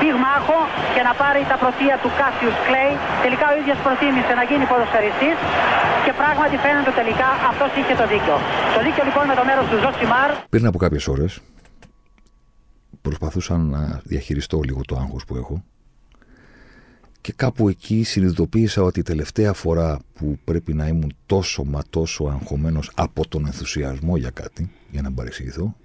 [0.00, 0.58] πυγμάχο
[0.94, 2.92] και να πάρει τα πρωτεία του Κάσιους Κλέη.
[3.24, 5.36] Τελικά ο ίδιος προτίμησε να γίνει ποδοσφαιριστής
[6.04, 8.36] και πράγματι φαίνεται τελικά αυτός είχε το δίκιο.
[8.76, 10.30] Το δίκιο λοιπόν με το μέρος του Ζοσιμάρ.
[10.54, 11.32] Πριν από κάποιες ώρες
[13.06, 15.56] προσπαθούσα να διαχειριστώ λίγο το άγχος που έχω
[17.20, 22.24] και κάπου εκεί συνειδητοποίησα ότι η τελευταία φορά που πρέπει να ήμουν τόσο μα τόσο
[22.24, 25.76] αγχωμένος από τον ενθουσιασμό για κάτι, για να παρεξηγηθώ,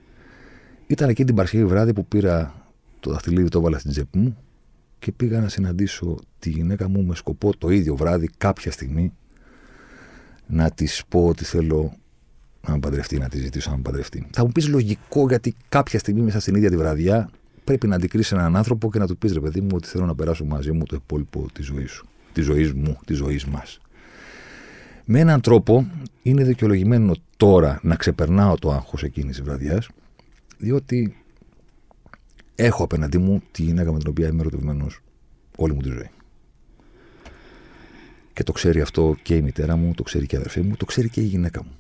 [0.87, 2.62] ήταν εκεί την Παρασκευή βράδυ που πήρα
[3.03, 4.37] το δαχτυλίδι, το έβαλα στην τσέπη μου
[4.99, 9.13] και πήγα να συναντήσω τη γυναίκα μου με σκοπό το ίδιο βράδυ, κάποια στιγμή,
[10.47, 11.93] να της πω ότι θέλω
[12.67, 14.27] να με παντρευτεί, να της ζητήσω να με παντρευτεί.
[14.31, 17.29] Θα μου πεις λογικό γιατί κάποια στιγμή μέσα στην ίδια τη βραδιά
[17.63, 20.15] πρέπει να αντικρίσεις έναν άνθρωπο και να του πεις ρε παιδί μου ότι θέλω να
[20.15, 22.07] περάσω μαζί μου το υπόλοιπο της ζωής σου.
[22.33, 23.79] Της ζωής μου, της ζωής μας.
[25.05, 25.87] Με έναν τρόπο
[26.21, 29.89] είναι δικαιολογημένο τώρα να ξεπερνάω το άγχος εκείνης της βραδιάς,
[30.57, 31.22] διότι
[32.55, 34.99] έχω απέναντί μου τη γυναίκα με την οποία είμαι ερωτευμένος
[35.57, 36.09] όλη μου τη ζωή.
[38.33, 40.85] Και το ξέρει αυτό και η μητέρα μου, το ξέρει και η αδερφή μου, το
[40.85, 41.71] ξέρει και η γυναίκα μου.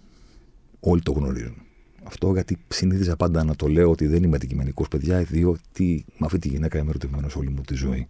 [0.79, 1.55] Όλοι το γνωρίζουν.
[2.03, 6.39] Αυτό γιατί συνήθιζα πάντα να το λέω ότι δεν είμαι αντικειμενικός παιδιά, διότι με αυτή
[6.39, 8.07] τη γυναίκα είμαι ερωτευμένος όλη μου τη ζωή.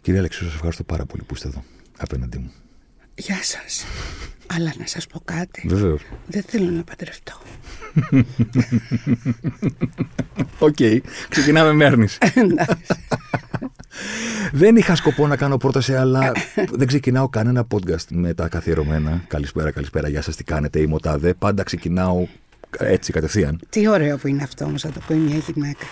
[0.00, 1.64] Κυρία Αλεξίου, σας ευχαριστώ πάρα πολύ που είστε εδώ
[1.98, 2.52] απέναντί μου.
[3.14, 3.84] Γεια σας.
[4.46, 5.68] Αλλά να σας πω κάτι.
[5.68, 6.02] Βεβαίως.
[6.26, 7.32] Δεν θέλω να παντρευτώ.
[10.58, 10.76] Οκ.
[11.28, 12.18] Ξεκινάμε με άρνηση.
[14.52, 16.32] δεν είχα σκοπό να κάνω πρόταση, αλλά
[16.72, 19.24] δεν ξεκινάω κανένα podcast με τα καθιερωμένα.
[19.28, 21.34] Καλησπέρα, καλησπέρα, γεια σας, τι κάνετε, είμαι ο Τάδε.
[21.34, 22.26] Πάντα ξεκινάω
[22.78, 23.60] έτσι κατευθείαν.
[23.68, 25.86] Τι ωραίο που είναι αυτό όμως, να το πει μια γυναίκα.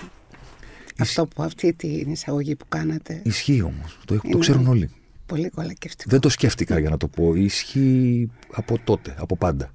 [0.99, 3.21] Αυτό που αυτή την εισαγωγή που κάνατε.
[3.25, 3.99] Ισχύει όμως.
[4.05, 4.91] Το, το ξέρουν όλοι.
[5.29, 6.11] Πολύ κολακευτικό.
[6.11, 7.35] Δεν το σκέφτηκα για να το πω.
[7.35, 9.71] Ισχύει από τότε, από πάντα.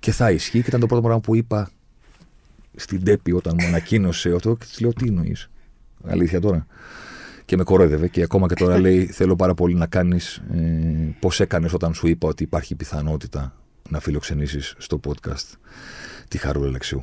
[0.00, 1.70] Και θα ισχύει και ήταν το πρώτο πράγμα που είπα
[2.76, 5.50] στην Τέπη όταν μου ανακοίνωσε αυτό και της λέω τι εννοείς;
[6.04, 6.66] Αλήθεια τώρα.
[7.44, 11.40] Και με κορόιδευε και ακόμα και τώρα λέει θέλω πάρα πολύ να κάνεις ε, πώς
[11.40, 13.56] έκανες όταν σου είπα ότι υπάρχει πιθανότητα
[13.88, 15.56] να φιλοξενήσεις στο podcast
[16.28, 17.02] τη Χαρούλα Αλεξίου.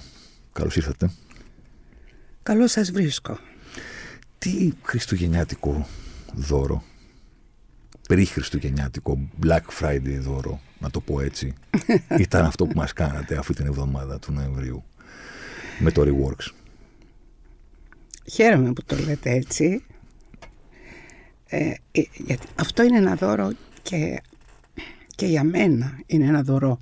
[0.54, 1.12] Καλώς ήρθατε.
[2.44, 3.38] Καλώς σας βρίσκω.
[4.38, 5.88] Τι χριστουγεννιάτικο
[6.34, 6.84] δώρο
[8.07, 11.53] περί χριστουγεννιάτικο Black Friday δώρο, να το πω έτσι,
[12.19, 14.84] ήταν αυτό που μας κάνατε αυτή την εβδομάδα του Νοεμβρίου
[15.79, 16.51] με το Reworks.
[18.31, 19.84] Χαίρομαι που το λέτε έτσι.
[21.47, 23.51] Ε, ε, γιατί αυτό είναι ένα δώρο
[23.81, 24.22] και,
[25.16, 26.79] και για μένα είναι ένα δώρο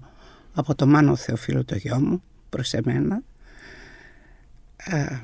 [0.53, 3.21] από το Μάνο Θεοφίλου το γιο μου προς εμένα
[4.77, 5.19] ε,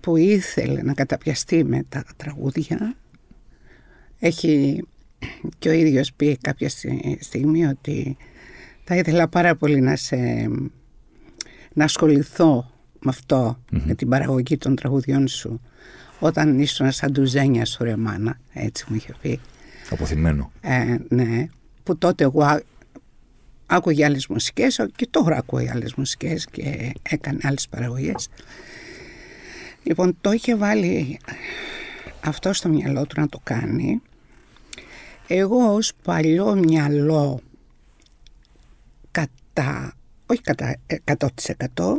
[0.00, 2.96] που ήθελε να καταπιαστεί με τα τραγούδια
[4.18, 4.82] έχει
[5.58, 6.68] και ο ίδιος πει κάποια
[7.20, 8.16] στιγμή ότι
[8.84, 10.16] θα ήθελα πάρα πολύ να, σε,
[11.72, 12.70] να ασχοληθώ
[13.00, 15.60] με αυτο με την παραγωγή των τραγουδιών σου
[16.18, 19.40] όταν ήσουν σαν τουζένια σου ρε μάνα, έτσι μου είχε πει.
[19.90, 20.52] Αποθυμένο.
[20.60, 21.46] Ε, ναι,
[21.82, 22.60] που τότε εγώ
[23.66, 28.28] άκουγε άλλες μουσικές και τώρα ακούω άλλες μουσικές και έκανε άλλες παραγωγές.
[29.82, 31.18] Λοιπόν, το είχε βάλει
[32.20, 34.02] αυτό στο μυαλό του να το κάνει
[35.26, 37.40] εγώ ως παλιό μυαλό
[39.10, 39.94] κατά,
[40.26, 40.76] όχι κατά
[41.74, 41.96] 100%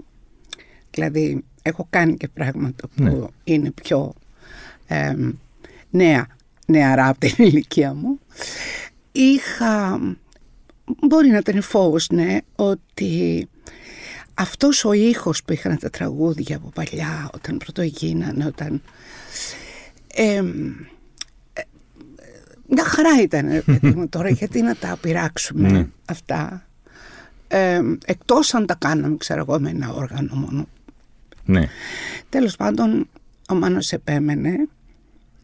[0.92, 3.14] δηλαδή έχω κάνει και πράγματα που ναι.
[3.44, 4.14] είναι πιο
[4.88, 5.16] ε,
[5.90, 6.28] νέα,
[6.68, 8.20] νεαρά από την ηλικία μου
[9.16, 10.00] είχα,
[11.02, 13.48] μπορεί να ήταν φόβος ναι, ότι
[14.34, 18.82] αυτός ο ήχος που είχαν τα τραγούδια από παλιά όταν πρώτο γίνανε, όταν...
[20.14, 20.44] Ε,
[22.68, 23.64] μια χαρά ήταν
[23.96, 25.88] μου τώρα γιατί να τα πειράξουμε ναι.
[26.06, 26.66] αυτά
[27.48, 30.68] ε, εκτός αν τα κάναμε ξέρω εγώ με ένα όργανο μόνο
[31.46, 31.68] ναι.
[32.30, 33.08] τέλος πάντων
[33.50, 34.68] ο Μάνος επέμενε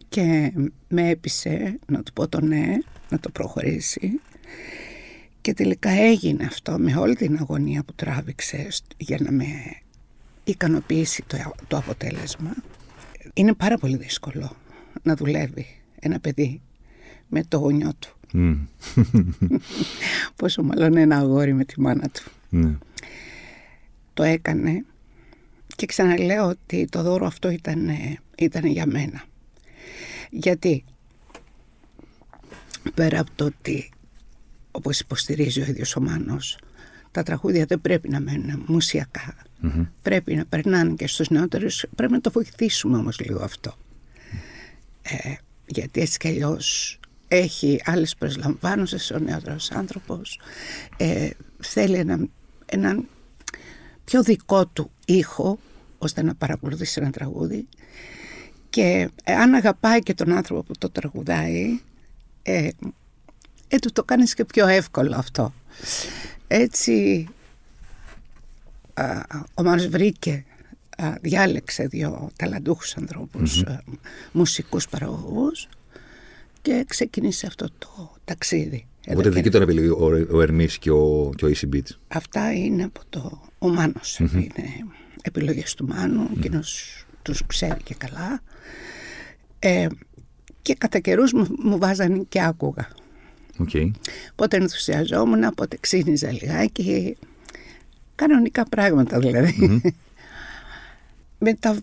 [0.10, 0.54] και
[0.88, 2.78] με έπεισε να του πω το ναι
[3.10, 4.20] να το προχωρήσει
[5.42, 9.46] και τελικά έγινε αυτό με όλη την αγωνία που τράβηξε για να με
[10.44, 11.38] ικανοποιήσει το,
[11.68, 12.56] το αποτέλεσμα
[13.34, 14.56] είναι πάρα πολύ δύσκολο
[15.04, 15.68] να δουλεύει
[16.00, 16.62] ένα παιδί
[17.32, 18.16] με το γονιό του.
[18.34, 18.58] Mm.
[20.36, 22.32] Πόσο μάλλον ένα αγόρι με τη μάνα του.
[22.52, 22.78] Mm.
[24.14, 24.86] Το έκανε
[25.76, 27.90] και ξαναλέω ότι το δώρο αυτό ήταν,
[28.38, 29.24] ήταν για μένα.
[30.30, 30.84] Γιατί
[32.94, 33.90] πέρα από το ότι
[34.72, 36.60] όπως υποστηρίζει ο ίδιος ο Μάνος,
[37.12, 39.36] τα τραγούδια δεν πρέπει να μένουν μουσιακά.
[40.02, 41.86] Πρέπει να περνάνε και στους νεότερους.
[41.96, 43.78] Πρέπει να το βοηθήσουμε όμως λίγο αυτό.
[45.02, 45.34] Ε,
[45.66, 47.00] γιατί έτσι κι αλλιώς
[47.34, 50.40] έχει άλλες προσλαμβάνωσες ο νεότερος άνθρωπος.
[50.98, 51.30] Ε,
[51.60, 52.30] θέλει έναν
[52.66, 53.04] ένα
[54.04, 55.60] πιο δικό του ήχο
[55.98, 57.68] ώστε να παρακολουθήσει ένα τραγούδι
[58.70, 61.80] και αν αγαπάει και τον άνθρωπο που το τραγουδάει
[62.42, 62.70] ε,
[63.68, 65.54] ε, του το κάνεις και πιο εύκολο αυτό.
[66.48, 67.28] Έτσι
[69.54, 70.46] ο Μάνος βρήκε,
[71.22, 73.78] διάλεξε δύο ταλαντούχους ανθρώπους, mm-hmm.
[74.32, 75.68] μουσικούς παραγωγούς
[76.62, 78.86] και ξεκίνησε αυτό το ταξίδι.
[79.08, 81.96] Οπότε δική του επιλογή ο, ο Ερμής και ο, και ο Easy Beats.
[82.08, 84.20] Αυτά είναι από το ο Μάνος.
[84.20, 84.34] Mm-hmm.
[84.34, 84.68] Είναι
[85.22, 86.38] επιλογές του Μάνου, mm-hmm.
[86.38, 88.42] εκείνος τους ξέρει και καλά.
[89.60, 89.88] Ε,
[90.62, 92.88] και κατά καιρούς μου, μου βάζανε και άκουγα.
[93.68, 93.92] Okay.
[94.36, 97.18] Πότε ενθουσιαζόμουν, πότε ξύνιζα λιγάκι.
[98.16, 99.56] Κανονικά πράγματα δηλαδή.
[99.62, 99.90] Mm-hmm.
[101.48, 101.78] Μετά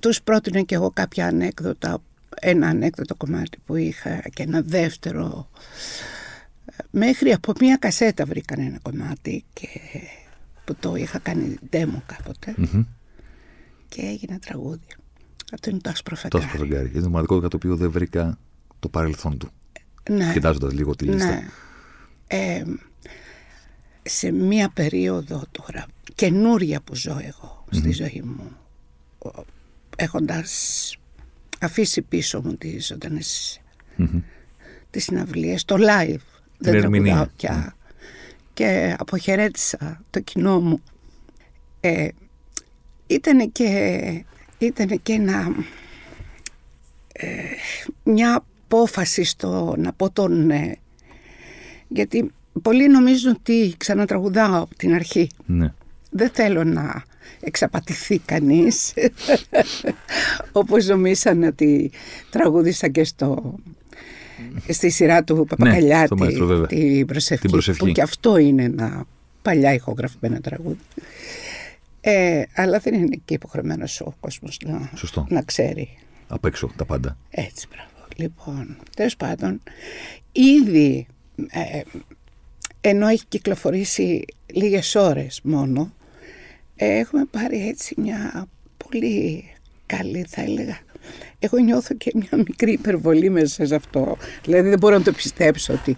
[0.00, 2.02] τους πρότεινα και εγώ κάποια ανέκδοτα,
[2.40, 5.50] ένα ανέκδοτο κομμάτι που είχα και ένα δεύτερο.
[6.90, 9.68] Μέχρι από μία κασέτα βρήκαν ένα κομμάτι και
[10.64, 12.84] που το είχα κάνει demo κάποτε mm-hmm.
[13.88, 14.86] και έγινε τραγούδι.
[15.52, 16.44] Αυτό είναι το άσπρο φεγγάρι.
[16.44, 16.90] Το άσπρο φεγγάρι.
[16.92, 18.38] Είναι το μοναδικό για το οποίο δεν βρήκα
[18.80, 19.50] το παρελθόν του.
[20.10, 20.32] Ναι.
[20.32, 21.30] Κοιτάζοντα λίγο τη λίστα.
[21.30, 21.46] Ναι.
[22.26, 22.64] Ε,
[24.02, 27.76] σε μία περίοδο τώρα καινούρια που ζω εγώ mm-hmm.
[27.76, 28.50] στη ζωή μου
[29.96, 30.96] έχοντας
[31.62, 33.60] αφήσει πίσω μου τις ζωντανές
[33.98, 34.22] mm-hmm.
[34.90, 36.20] τις συναυλίες, το live
[36.58, 37.92] δεν τραγουδάω πια mm.
[38.54, 40.82] και αποχαιρέτησα το κοινό μου
[41.80, 42.08] ε,
[43.06, 44.24] ήταν και
[44.58, 45.54] ήταν και ένα,
[47.12, 47.28] ε,
[48.04, 50.72] μια απόφαση στο να πω τον ναι.
[51.88, 52.30] Γιατί
[52.62, 55.28] πολλοί νομίζουν ότι ξανατραγουδάω από την αρχή.
[55.46, 55.72] Ναι.
[56.10, 57.02] Δεν θέλω να
[57.40, 58.92] εξαπατηθεί κανείς
[60.52, 61.90] όπως νομίσαν ότι
[62.30, 63.54] τραγούδισα και στο
[64.68, 66.26] στη σειρά του Παπακαλιάτη ναι,
[66.66, 69.04] την, προσευχή, την προσευχή που και αυτό είναι ένα
[69.42, 70.78] παλιά ηχογραφημένο τραγούδι
[72.04, 74.90] ε, αλλά δεν είναι και υποχρεωμένος ο κόσμος να,
[75.28, 75.98] να ξέρει.
[76.28, 77.16] Απ' έξω τα πάντα.
[77.30, 77.90] Έτσι, μπράβο.
[78.16, 79.62] Λοιπόν, τέλος πάντων,
[80.32, 81.06] ήδη
[81.50, 81.80] ε,
[82.80, 86.01] ενώ έχει κυκλοφορήσει λίγες ώρες μόνο, ε,
[86.84, 88.48] έχουμε πάρει έτσι μια
[88.88, 89.44] πολύ
[89.86, 90.78] καλή θα έλεγα.
[91.38, 94.16] Εγώ νιώθω και μια μικρή υπερβολή μέσα σε αυτό.
[94.44, 95.96] Δηλαδή δεν μπορώ να το πιστέψω ότι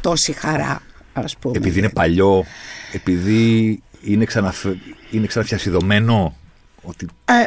[0.00, 0.82] τόση χαρά
[1.12, 1.56] ας πούμε.
[1.56, 2.44] Επειδή είναι παλιό,
[2.92, 4.76] επειδή είναι, ξαναφε...
[5.10, 6.36] είναι ξαναφιασιδωμένο.
[6.82, 7.06] Ότι...
[7.24, 7.44] Ε,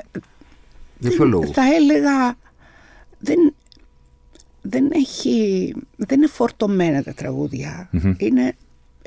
[0.97, 2.37] Για ποιο λόγο; Θα έλεγα
[3.19, 3.53] δεν,
[4.61, 8.55] δεν, έχει, δεν είναι φορτωμένα τα τραγουδια Είναι,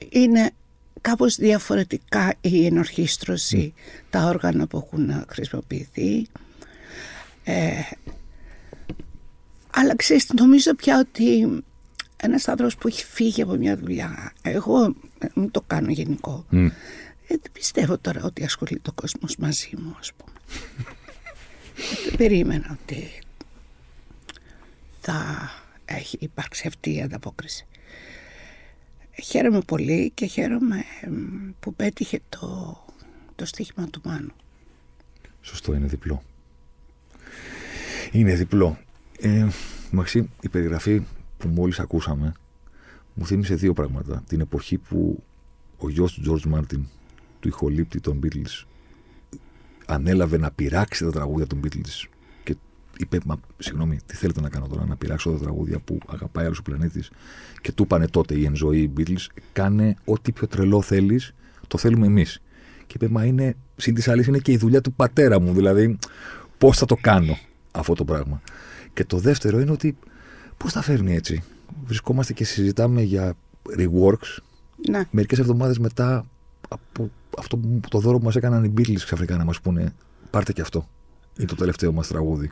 [0.09, 0.51] είναι
[1.01, 3.75] κάπως διαφορετικά η ενορχίστρωση,
[4.11, 6.27] τα όργανα που έχουν χρησιμοποιηθεί.
[7.45, 7.73] Ε,
[9.71, 11.49] αλλά ξέρεις, νομίζω πια ότι
[12.17, 14.95] ένας άνθρωπος που έχει φύγει από μια δουλειά, εγώ
[15.35, 16.69] μην το κάνω γενικό, ε,
[17.27, 20.33] δεν πιστεύω τώρα ότι ασχολείται ο κόσμος μαζί μου, ας πούμε.
[22.05, 23.11] δεν περίμενα ότι
[25.01, 25.51] θα
[25.85, 27.67] έχει υπάρξει αυτή η ανταπόκριση.
[29.23, 30.85] Χαίρομαι πολύ και χαίρομαι
[31.61, 32.77] που πέτυχε το,
[33.35, 34.33] το στοίχημα του Μάνου.
[35.41, 36.23] Σωστό, είναι διπλό.
[38.13, 38.79] Είναι διπλό.
[39.21, 39.47] Ε,
[39.91, 41.03] Μαξί, η περιγραφή
[41.39, 42.33] που μόλις ακούσαμε
[43.15, 44.23] μου θύμισε δύο πράγματα.
[44.29, 45.23] Την εποχή που
[45.79, 46.87] ο γιος του George Μάρτιν
[47.41, 48.65] του ηχολήπτη των Beatles
[49.87, 52.18] ανέλαβε να πειράξει τα τραγούδια των Beatles και
[52.99, 56.59] είπε, μα συγγνώμη, τι θέλετε να κάνω τώρα, να πειράξω τα τραγούδια που αγαπάει άλλος
[56.59, 57.11] ο πλανήτης.
[57.61, 61.35] Και του είπανε τότε η ενζωή οι Beatles, κάνε ό,τι πιο τρελό θέλεις,
[61.67, 62.43] το θέλουμε εμείς.
[62.87, 65.99] Και είπε, μα είναι, συν της άλλης, είναι και η δουλειά του πατέρα μου, δηλαδή
[66.59, 67.39] πώς θα το κάνω
[67.73, 68.41] αυτό το πράγμα.
[68.95, 69.97] Και το δεύτερο είναι ότι
[70.57, 71.43] πώς τα φέρνει έτσι.
[71.85, 73.35] Βρισκόμαστε και συζητάμε για
[73.79, 74.39] reworks.
[74.89, 75.05] Ναι.
[75.11, 76.27] Μερικές εβδομάδες μετά
[76.69, 79.93] από αυτό που το δώρο που μας έκαναν οι Beatles ξαφνικά να μας πούνε
[80.31, 80.89] πάρτε και αυτό.
[81.39, 82.51] Είναι το τελευταίο μας τραγούδι.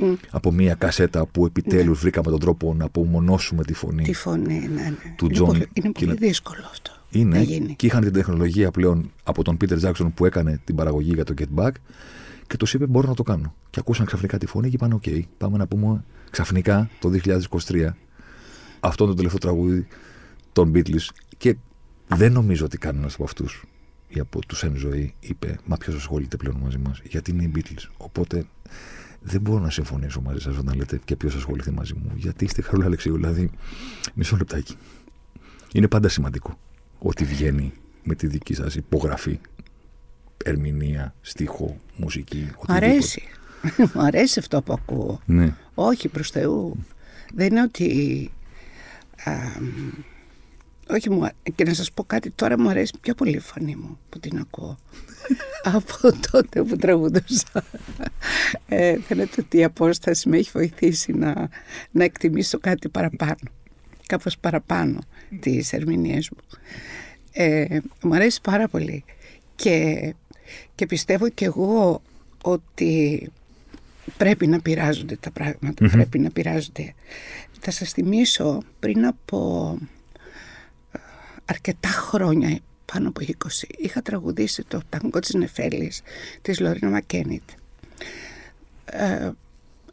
[0.00, 0.14] Mm.
[0.30, 2.00] Από μια κασέτα που επιτέλους ναι.
[2.00, 4.02] βρήκαμε τον τρόπο να απομονώσουμε τη φωνή.
[4.02, 5.14] Τη φωνή, ναι, ναι.
[5.16, 5.62] Του είναι, John...
[5.72, 6.92] είναι πολύ δύσκολο αυτό.
[7.10, 7.36] Είναι.
[7.36, 7.74] Να γίνει.
[7.76, 11.34] Και είχαν την τεχνολογία πλέον από τον Peter Jackson που έκανε την παραγωγή για το
[11.38, 11.72] Get Back
[12.46, 13.54] και τους είπε: Μπορώ να το κάνω.
[13.70, 17.10] Και ακούσαν ξαφνικά τη φωνή και είπαν: OK, πάμε να πούμε ξαφνικά το
[17.66, 17.88] 2023
[18.80, 19.86] αυτό το τελευταίο τραγούδι
[20.52, 21.08] των Beatles.
[21.36, 21.56] Και
[22.08, 23.64] δεν νομίζω ότι κανένας από αυτούς
[24.08, 27.52] ή από τους εν ζωή είπε Μα ποιος ασχολείται πλέον μαζί μας, γιατί είναι οι
[27.56, 27.88] Beatles.
[27.96, 28.46] Οπότε
[29.26, 32.12] δεν μπορώ να συμφωνήσω μαζί σας όταν λέτε και ποιος ασχοληθεί μαζί μου.
[32.14, 33.50] Γιατί είστε χαρούλα Αλεξίου, δηλαδή
[34.14, 34.76] μισό λεπτάκι.
[35.72, 36.58] Είναι πάντα σημαντικό
[36.98, 39.38] ότι βγαίνει με τη δική σας υπογραφή,
[40.44, 42.50] ερμηνεία, στίχο, μουσική.
[42.68, 43.22] Μ' αρέσει.
[43.94, 45.20] Μου αρέσει αυτό που ακούω.
[45.26, 45.54] Ναι.
[45.74, 46.84] Όχι προς Θεού.
[47.34, 48.30] Δεν είναι ότι...
[49.24, 49.32] α,
[50.90, 53.76] όχι μου, α- και να σας πω κάτι, τώρα μου αρέσει πιο πολύ η φωνή
[53.76, 54.78] μου που την ακούω.
[55.76, 57.64] Από τότε που τραγουδούσα.
[58.68, 61.48] Ε, φαίνεται ότι η απόσταση με έχει βοηθήσει να,
[61.90, 63.36] να εκτιμήσω κάτι παραπάνω.
[64.06, 64.98] Κάπως παραπάνω
[65.40, 66.58] τις ερμηνείες μου.
[67.32, 69.04] Ε, μου αρέσει πάρα πολύ.
[69.56, 70.14] Και,
[70.74, 72.02] και πιστεύω και εγώ
[72.42, 73.30] ότι
[74.16, 76.94] πρέπει να πειράζονται τα πραγματα πρέπει να πειράζονται.
[77.60, 80.03] Θα σας θυμίσω πριν από ε,
[81.44, 82.58] αρκετά χρόνια,
[82.92, 83.32] πάνω από 20,
[83.78, 86.02] είχα τραγουδήσει το ταγκό της Νεφέλης
[86.42, 87.42] της Λωρίνα Μακένιτ.
[88.84, 89.30] Ε,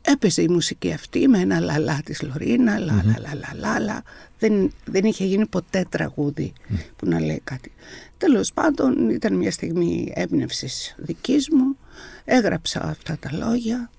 [0.01, 4.03] έπαιζε η μουσική αυτή με ένα λαλά της Λωρίνα, λα λα λα λα λα, λα.
[4.39, 6.53] Δεν, δεν είχε γίνει ποτέ τραγούδι
[6.95, 7.71] που να λέει κάτι.
[8.17, 11.77] Τέλος πάντων ήταν μια στιγμή έμπνευσης δικής μου,
[12.25, 13.89] έγραψα αυτά τα λόγια.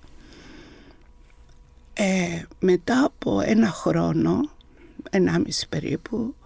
[1.93, 4.49] Ε, μετά από ένα χρόνο,
[5.09, 6.42] ενάμιση περίπου, α,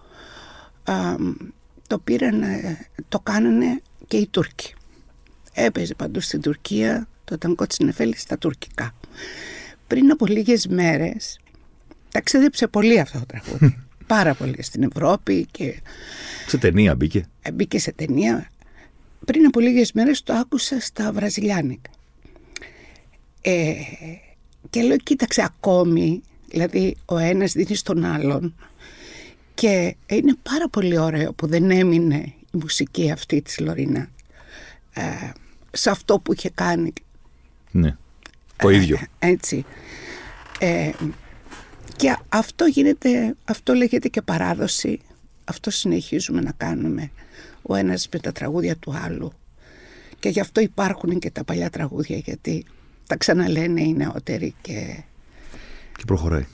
[1.86, 2.42] το πήραν,
[3.08, 4.74] το κάνανε και οι Τούρκοι.
[5.52, 8.94] Έπαιζε παντού στην Τουρκία το ταγκό της Νεφέλης στα τουρκικά.
[9.86, 11.40] Πριν από λίγες μέρες
[12.10, 13.78] ταξίδεψε πολύ αυτό το τραγούδι.
[14.06, 15.80] Πάρα πολύ στην Ευρώπη και
[16.46, 17.26] Σε ταινία μπήκε.
[17.42, 18.50] ε, μπήκε σε ταινία.
[19.24, 21.90] Πριν από λίγες μέρες το άκουσα στα βραζιλιάνικα.
[23.40, 23.72] Ε,
[24.70, 28.54] και λέω, κοίταξε ακόμη, δηλαδή ο ένας δίνει στον άλλον
[29.60, 32.16] και είναι πάρα πολύ ωραίο που δεν έμεινε
[32.52, 34.08] η μουσική αυτή της Λωρίνα
[34.94, 35.02] ε,
[35.70, 36.92] σε αυτό που είχε κάνει
[37.70, 37.96] Ναι.
[38.56, 38.98] Το ίδιο.
[39.18, 39.64] έτσι.
[40.58, 40.90] Ε,
[41.96, 45.00] και αυτό γίνεται, αυτό λέγεται και παράδοση.
[45.44, 47.10] Αυτό συνεχίζουμε να κάνουμε
[47.62, 49.32] ο ένας με τα τραγούδια του άλλου.
[50.18, 52.64] Και γι' αυτό υπάρχουν και τα παλιά τραγούδια γιατί
[53.06, 55.02] τα ξαναλένε οι νεότεροι και,
[55.96, 56.46] Και προχωράει.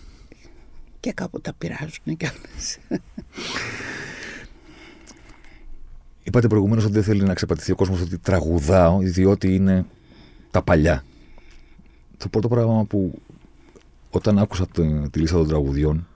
[1.04, 2.78] Και κάπου τα πειράζουν κιόλας.
[6.23, 9.84] Είπατε προηγουμένως ότι δεν θέλει να ξεπατηθεί ο κόσμος ότι τραγουδάω, διότι είναι
[10.50, 11.04] τα παλιά.
[12.16, 13.23] Το πρώτο πράγμα που
[14.11, 16.06] όταν άκουσα το- τη λίστα των τραγουδιών,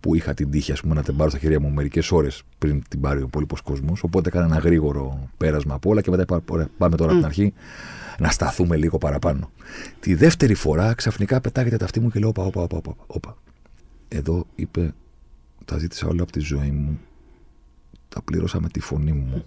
[0.00, 2.82] που είχα την τύχη ας πούμε, να την πάρω στα χέρια μου μερικές ώρες πριν
[2.88, 6.42] την πάρει ο υπόλοιπος κόσμος, οπότε έκανα ένα γρήγορο πέρασμα από όλα και μετά είπα:
[6.50, 7.52] «Ωραία, Πάμε τώρα από την αρχή
[8.18, 9.50] να σταθούμε λίγο παραπάνω.
[10.00, 13.36] Τη δεύτερη φορά ξαφνικά πετάγεται τα αυτή μου και λέω: Όπα, όπα, όπα, όπα, όπα.
[14.16, 14.94] Εδώ είπε:
[15.64, 17.00] Τα ζήτησα όλα από τη ζωή μου
[18.08, 19.44] τα πλήρωσα με τη φωνή μου.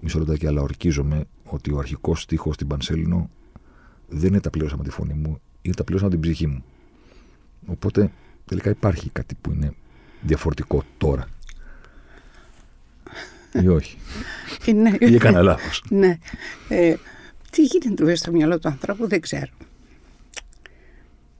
[0.00, 3.30] Μισό λεπτάκι, αλλά ορκίζομαι ότι ο αρχικός στίχος στην Πανσέλινο
[4.08, 6.64] δεν είναι τα πλήρωσα με τη φωνή μου, είναι τα πλήρωσα με την ψυχή μου.
[7.66, 8.10] Οπότε
[8.44, 9.74] τελικά υπάρχει κάτι που είναι
[10.22, 11.26] διαφορετικό τώρα.
[13.62, 13.98] Ή όχι.
[14.66, 15.84] Είναι, Ή έκανα λάθος.
[15.88, 16.18] ναι.
[16.68, 16.94] Ε,
[17.50, 19.50] τι γίνεται μέσα στο μυαλό του ανθρώπου δεν ξέρω.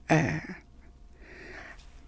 [0.05, 0.17] Ε,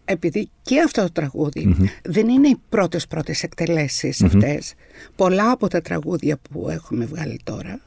[0.09, 4.73] επειδή και αυτό το τραγουδι δεν είναι οι πρώτες πρώτες εκτελέσεις αυτές.
[5.15, 7.79] Πολλά από τα τραγούδια που έχουμε βγάλει τώρα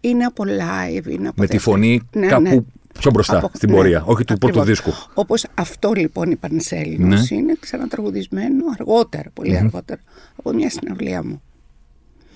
[0.00, 2.56] είναι από live, είναι από Με τη δεύτερη- φωνή Ναι, κάπου ναι.
[2.98, 4.84] πιο μπροστά Από- στην ναι, πορεία, όχι του πρώτου ακριβώς.
[4.84, 5.10] δίσκου.
[5.14, 7.36] Όπως αυτό λοιπόν η Πανσέλινος Ναι.
[7.36, 10.00] είναι ξανατραγουδισμένο αργότερα, πολύ αργότερα,
[10.36, 11.42] από μια συναυλία μου.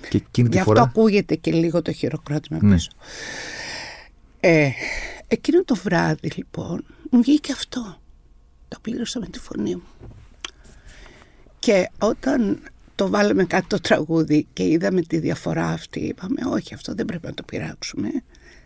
[0.08, 2.74] Και εκείνη τη Γι' αυτό φορά; ακούγεται και λίγο το χειροκρότημα Ναι.
[2.74, 2.90] πίσω.
[4.40, 4.68] Ε,
[5.28, 8.00] εκείνο το βράδυ λοιπόν μου βγήκε αυτό.
[8.68, 9.88] Το πλήρωσα με τη φωνή μου.
[11.58, 12.62] Και όταν
[12.94, 17.26] το βάλαμε κάτω το τραγούδι και είδαμε τη διαφορά αυτή, είπαμε όχι αυτό δεν πρέπει
[17.26, 18.08] να το πειράξουμε,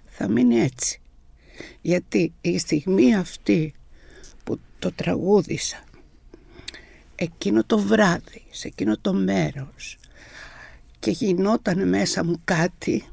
[0.07, 1.01] θα μείνει έτσι.
[1.81, 3.75] Γιατί η στιγμή αυτή
[4.45, 5.85] που το τραγούδισα,
[7.15, 9.99] εκείνο το βράδυ, σε εκείνο το μέρος,
[10.99, 13.05] και γινόταν μέσα μου κάτι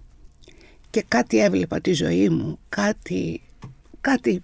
[0.89, 3.41] και κάτι έβλεπα τη ζωή μου, κάτι,
[4.01, 4.43] κάτι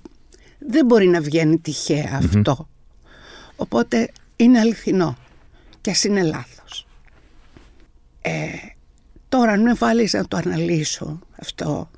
[0.67, 2.67] δεν μπορεί να βγαίνει τυχαία αυτό.
[3.55, 5.17] Οπότε είναι αληθινό
[5.81, 6.87] και ας είναι λάθος.
[8.21, 8.49] Ε,
[9.29, 11.89] τώρα αν με βάλεις να το αναλύσω αυτό,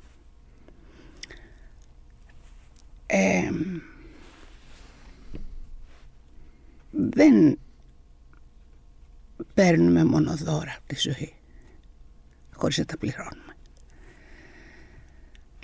[3.06, 3.50] ε,
[6.90, 7.58] δεν
[9.54, 11.32] παίρνουμε μόνο δώρα από τη ζωή
[12.54, 13.47] χωρίς να τα πληρώνουμε.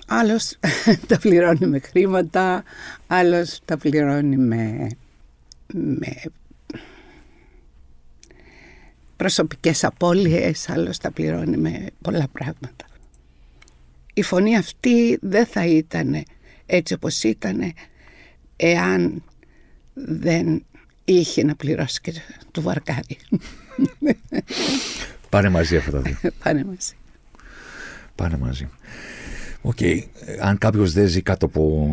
[0.05, 0.57] Άλλος
[1.07, 2.63] τα πληρώνει με χρήματα,
[3.07, 4.89] άλλος τα πληρώνει με,
[5.73, 6.21] με
[9.15, 12.85] προσωπικές απώλειες, άλλος τα πληρώνει με πολλά πράγματα.
[14.13, 16.23] Η φωνή αυτή δεν θα ήταν
[16.65, 17.73] έτσι όπως ήταν
[18.55, 19.23] εάν
[19.93, 20.65] δεν
[21.05, 22.13] είχε να πληρώσει και
[22.51, 23.17] τον βαρκάρη.
[25.29, 26.17] Πάνε μαζί αυτά τα δύο.
[26.43, 26.93] Πάνε μαζί.
[28.15, 28.69] Πάνε μαζί.
[29.67, 29.99] Okay.
[30.41, 31.89] Αν κάποιος δεν ζει κάτω από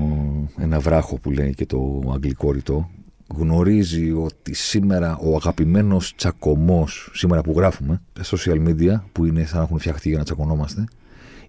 [0.58, 2.90] ένα βράχο που λέει και το αγγλικό ρητό,
[3.34, 9.58] γνωρίζει ότι σήμερα ο αγαπημένος τσακωμός, σήμερα που γράφουμε, στα social media, που είναι σαν
[9.58, 10.84] να έχουν φτιαχτεί για να τσακωνόμαστε,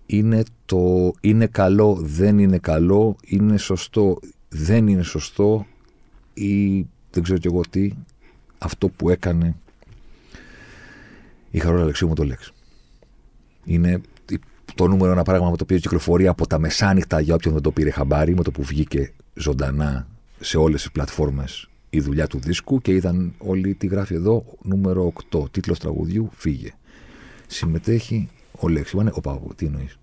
[0.05, 5.65] είναι το είναι καλό, δεν είναι καλό, είναι σωστό, δεν είναι σωστό
[6.33, 7.91] ή δεν ξέρω κι εγώ τι,
[8.57, 9.55] αυτό που έκανε
[11.51, 12.51] η Χαρόλα Αλεξίου μου το λέξη.
[13.65, 14.01] Είναι
[14.75, 17.71] το νούμερο ένα πράγμα με το οποίο κυκλοφορεί από τα μεσάνυχτα για όποιον δεν το
[17.71, 20.07] πήρε χαμπάρι, με το που βγήκε ζωντανά
[20.39, 25.13] σε όλες τις πλατφόρμες η δουλειά του δίσκου και είδαν όλοι τι γράφει εδώ, νούμερο
[25.31, 26.73] 8, τίτλος τραγουδιού, φύγε.
[27.47, 28.93] Συμμετέχει ο Λέξης.
[28.93, 29.97] Μάνε, οπα, τι εννοείς.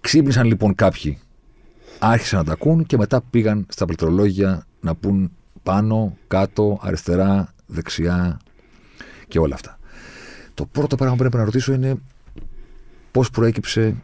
[0.00, 1.18] Ξύπνησαν λοιπόν κάποιοι,
[1.98, 5.30] άρχισαν να τα ακούν και μετά πήγαν στα πληκτρολόγια να πούν
[5.62, 8.40] πάνω, κάτω, αριστερά, δεξιά
[9.28, 9.78] και όλα αυτά.
[10.54, 11.96] Το πρώτο πράγμα που πρέπει να ρωτήσω είναι
[13.10, 13.94] πώς προέκυψε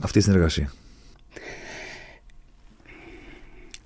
[0.00, 0.72] αυτή η συνεργασία.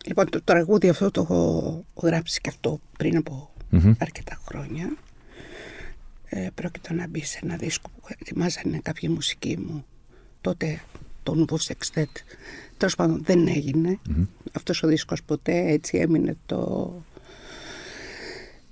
[0.07, 3.51] Λοιπόν, το τραγούδι αυτό το έχω γράψει και αυτό πριν από
[3.99, 4.97] αρκετά χρόνια.
[6.25, 9.85] Ε, πρόκειται να μπει σε ένα δίσκο που ετοιμάζανε κάποιοι μουσικοί μου.
[10.41, 10.81] Τότε
[11.23, 12.13] το Nouveau Sextet.
[12.77, 13.99] Τέλος πάντων δεν έγινε.
[14.09, 14.27] Mm-hmm.
[14.53, 16.93] Αυτός ο δίσκος ποτέ έτσι έμεινε το...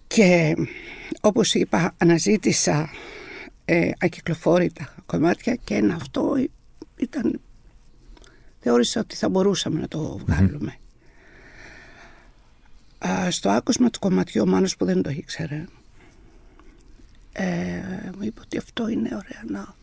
[0.06, 0.54] Και
[1.20, 2.90] όπως είπα αναζήτησα
[3.68, 6.46] ε, ακυκλοφόρητα κομμάτια και ένα αυτό
[6.96, 7.40] ήταν
[8.60, 10.76] θεώρησα ότι θα μπορούσαμε να το βγάλουμε.
[13.06, 15.64] Α, στο άκουσμα του κομματιού ο Μάνος που δεν το ήξερε
[17.32, 19.74] ε, μου είπε ότι αυτό είναι ωραία να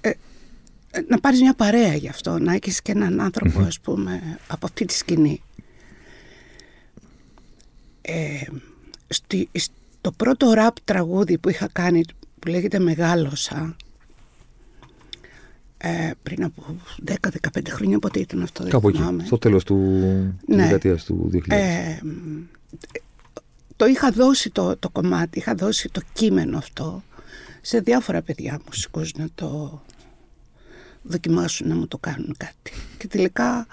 [0.00, 0.10] ε,
[0.90, 4.66] ε, να πάρεις μια παρέα γι' αυτό να έχεις και έναν άνθρωπο ας πούμε από
[4.66, 5.42] αυτή τη σκηνή.
[8.02, 8.42] Ε,
[9.08, 9.48] στη,
[10.06, 12.04] το πρώτο ραπ τραγούδι που είχα κάνει
[12.38, 13.76] που λέγεται Μεγάλωσα
[15.78, 17.14] ε, πριν από 10-15
[17.68, 19.16] χρόνια πότε ήταν αυτό δεν Κάπου θυμάμαι.
[19.16, 19.76] εκεί, στο τέλος του,
[20.46, 20.78] ναι.
[20.78, 21.40] της του 2000.
[21.46, 21.98] Ε,
[23.76, 27.02] το είχα δώσει το, το κομμάτι, είχα δώσει το κείμενο αυτό
[27.60, 29.82] σε διάφορα παιδιά μουσικούς να το
[31.02, 32.72] δοκιμάσουν να μου το κάνουν κάτι.
[32.98, 33.66] Και τελικά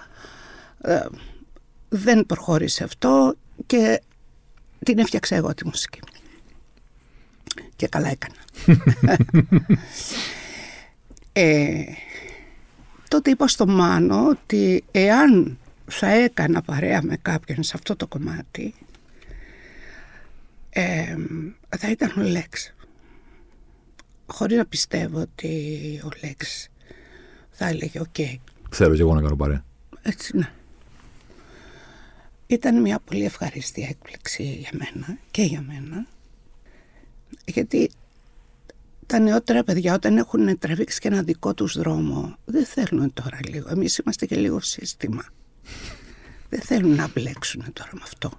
[0.81, 1.05] ε,
[1.89, 4.01] δεν προχώρησε αυτό και
[4.83, 5.99] την έφτιαξα εγώ τη μουσική.
[7.75, 8.35] Και καλά έκανα.
[11.33, 11.83] ε,
[13.07, 18.73] τότε είπα στο Μάνο ότι εάν θα έκανα παρέα με κάποιον σε αυτό το κομμάτι
[20.69, 21.15] ε,
[21.77, 22.73] θα ήταν ο Λέξ.
[24.25, 26.69] Χωρίς να πιστεύω ότι ο Λέξ
[27.51, 28.35] θα έλεγε okay.
[28.69, 29.63] Θέλω και εγώ να κάνω παρέα.
[30.01, 30.51] Έτσι ναι.
[32.47, 36.05] Ήταν μια πολύ ευχάριστη έκπληξη για μένα και για μένα
[37.45, 37.89] γιατί
[39.05, 43.69] τα νεότερα παιδιά όταν έχουν τραβήξει και ένα δικό τους δρόμο δεν θέλουν τώρα λίγο.
[43.69, 45.23] Εμείς είμαστε και λίγο σύστημα.
[46.49, 48.31] δεν θέλουν να μπλέξουν τώρα με αυτό.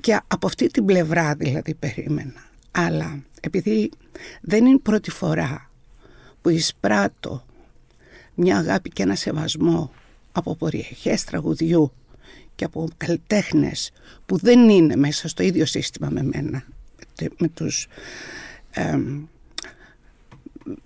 [0.00, 2.44] Και από αυτή την πλευρά δηλαδή περίμενα.
[2.70, 3.90] Αλλά επειδή
[4.40, 5.70] δεν είναι πρώτη φορά
[6.40, 7.44] που εισπράττω
[8.34, 9.92] μια αγάπη και ένα σεβασμό
[10.32, 11.92] από περιεχές τραγουδιού
[12.54, 13.92] και από καλλιτέχνες
[14.26, 16.64] που δεν είναι μέσα στο ίδιο σύστημα με μένα,
[17.38, 17.86] με τους
[18.70, 18.98] ε,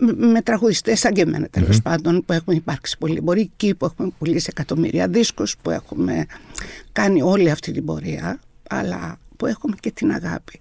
[0.07, 1.47] με τραγουδιστές σαν και εμένα
[1.83, 6.25] πάντων που έχουμε υπάρξει πολύ μπορεί εκεί που έχουμε πουλήσει εκατομμύρια δίσκους που έχουμε
[6.91, 8.39] κάνει όλη αυτή την πορεία
[8.69, 10.59] αλλά που έχουμε και την αγάπη.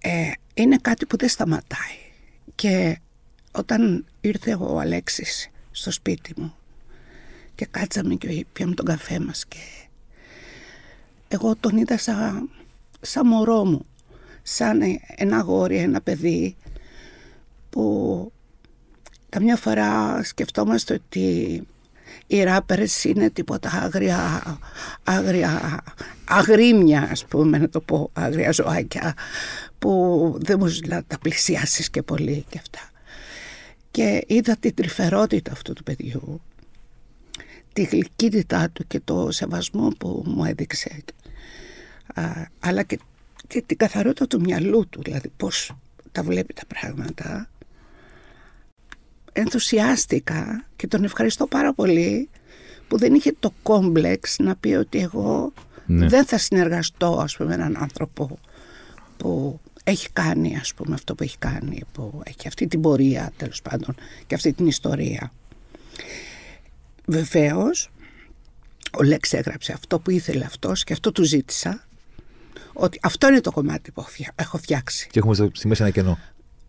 [0.00, 1.98] Ε, είναι κάτι που δεν σταματάει.
[2.54, 2.98] Και
[3.52, 6.54] όταν ήρθε ο Αλέξης στο σπίτι μου
[7.54, 9.58] και κάτσαμε και πιάμε τον καφέ μας και
[11.28, 12.50] εγώ τον είδα σαν,
[13.00, 13.86] σαν μωρό μου
[14.42, 14.80] σαν
[15.16, 16.56] ένα αγόρι, ένα παιδί
[17.70, 18.32] που
[19.28, 21.62] καμιά φορά σκεφτόμαστε ότι
[22.26, 24.42] οι ράπερες είναι τίποτα άγρια,
[25.04, 25.82] άγρια,
[26.24, 29.14] αγρίμια ας πούμε να το πω, άγρια ζωάκια
[29.78, 32.80] που δεν μπορείς να τα πλησιάσεις και πολύ και αυτά.
[33.90, 36.40] Και είδα την τρυφερότητα αυτού του παιδιού,
[37.72, 41.02] τη γλυκύτητά του και το σεβασμό που μου έδειξε,
[42.60, 42.98] αλλά και
[43.50, 45.72] και την καθαρότητα του μυαλού του, δηλαδή πώς
[46.12, 47.50] τα βλέπει τα πράγματα.
[49.32, 52.28] Ενθουσιάστηκα και τον ευχαριστώ πάρα πολύ
[52.88, 55.52] που δεν είχε το κόμπλεξ να πει ότι εγώ
[55.86, 56.08] ναι.
[56.08, 58.38] δεν θα συνεργαστώ ας πούμε με έναν άνθρωπο
[59.16, 63.62] που έχει κάνει ας πούμε αυτό που έχει κάνει, που έχει αυτή την πορεία τέλος
[63.62, 63.94] πάντων
[64.26, 65.32] και αυτή την ιστορία.
[67.06, 67.90] Βεβαίως
[68.98, 71.88] ο Λέξ έγραψε αυτό που ήθελε αυτός και αυτό του ζήτησα
[72.80, 75.08] ότι αυτό είναι το κομμάτι που έχω φτιάξει.
[75.10, 76.18] Και έχουμε στη μέση ένα κενό.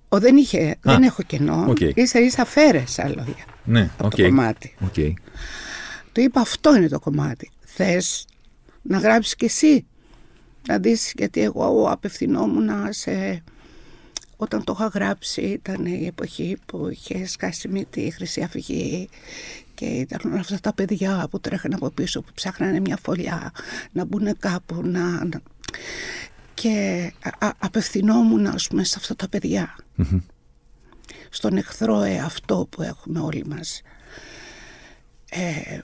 [0.09, 1.67] Ο, δεν, είχε, δεν έχω κενό.
[1.69, 1.95] Okay.
[1.95, 3.45] Ίσα ίσα φέρεσα λόγια.
[3.63, 4.75] Ναι, από το κομμάτι.
[4.85, 5.13] Okay.
[6.11, 7.51] Του είπα αυτό είναι το κομμάτι.
[7.59, 8.25] Θες
[8.81, 9.85] να γράψεις κι εσύ.
[10.67, 13.43] Να δεις γιατί εγώ απευθυνόμουν σε...
[14.37, 19.09] Όταν το είχα γράψει ήταν η εποχή που είχε σκάσει με τη Χρυσή Αυγή
[19.73, 23.51] και ήταν αυτά τα παιδιά που τρέχανε από πίσω που ψάχνανε μια φωλιά
[23.91, 25.29] να μπουν κάπου να...
[26.53, 27.11] και
[27.57, 29.75] απευθυνόμουν ας πούμε σε αυτά τα παιδια
[31.29, 33.81] στον εχθρό εαυτό που έχουμε όλοι μας.
[35.29, 35.79] Ε,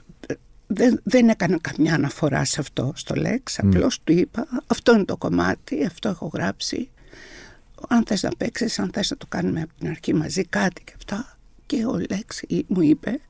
[0.66, 5.16] δεν, δεν έκανα καμιά αναφορά σε αυτό στο Λέξ, απλώς του είπα αυτό είναι το
[5.16, 6.90] κομμάτι, αυτό έχω γράψει.
[7.88, 10.92] Αν θες να παίξεις, αν θες να το κάνουμε από την αρχή μαζί κάτι και
[10.96, 13.20] αυτά και ο Λέξ μου είπε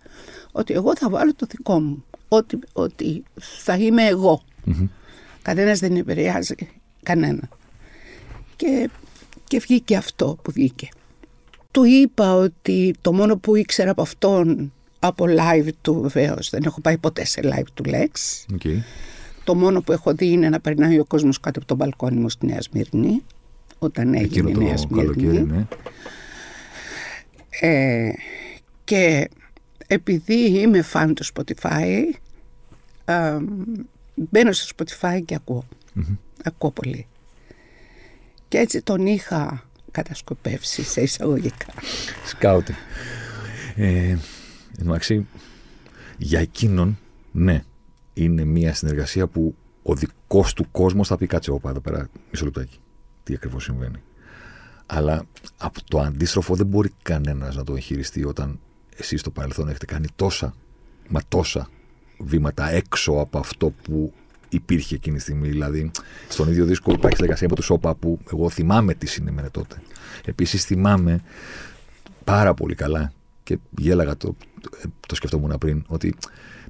[0.52, 2.04] ότι εγώ θα βάλω το δικό μου.
[2.28, 4.88] Ότι, ότι θα είμαι εγώ mm-hmm.
[5.42, 6.54] Κανένας δεν επηρεάζει
[7.02, 7.48] κανένα
[8.56, 8.90] και,
[9.44, 10.88] και βγήκε αυτό που βγήκε
[11.70, 16.50] του είπα ότι το μόνο που ήξερα από αυτόν από live του βεβαίως.
[16.50, 18.08] Δεν έχω πάει ποτέ σε live του Lex.
[18.54, 18.78] Okay.
[19.44, 22.28] Το μόνο που έχω δει είναι να περνάει ο κόσμος κάτω από τον μπαλκόνι μου
[22.28, 23.22] στη Νέα Σμύρνη.
[23.78, 25.42] Όταν έγινε η Νέα Σμύρνη.
[25.42, 25.66] Ναι.
[27.60, 28.12] Ε,
[28.84, 29.28] και
[29.86, 32.02] επειδή είμαι φαν του Spotify,
[33.04, 33.38] ε,
[34.30, 35.64] μπαίνω στο Spotify και ακούω.
[36.44, 37.06] Ακούω πολύ.
[38.48, 41.66] Και έτσι τον είχα κατασκοπεύσει σε εισαγωγικά.
[42.26, 42.74] Σκάουτι.
[43.76, 44.16] Ε,
[44.80, 45.26] Εντάξει,
[46.18, 46.98] για εκείνον,
[47.32, 47.64] ναι,
[48.14, 52.44] είναι μια συνεργασία που ο δικός του κόσμος θα πει κάτσε όπα εδώ πέρα, μισό
[52.44, 52.78] λεπτάκι.
[53.22, 54.02] Τι ακριβώς συμβαίνει.
[54.86, 55.24] Αλλά
[55.56, 58.60] από το αντίστροφο δεν μπορεί κανένας να το εγχειριστεί όταν
[58.96, 60.54] εσείς στο παρελθόν έχετε κάνει τόσα,
[61.08, 61.70] μα τόσα
[62.18, 64.12] βήματα έξω από αυτό που
[64.48, 65.48] υπήρχε εκείνη τη στιγμή.
[65.48, 65.90] Δηλαδή,
[66.28, 69.82] στον ίδιο δίσκο υπάρχει συνεργασία από του Σόπα που εγώ θυμάμαι τι συνέβαινε τότε.
[70.24, 71.20] Επίσης, θυμάμαι
[72.24, 74.36] πάρα πολύ καλά και γέλαγα το,
[75.06, 76.14] το σκεφτόμουν πριν, ότι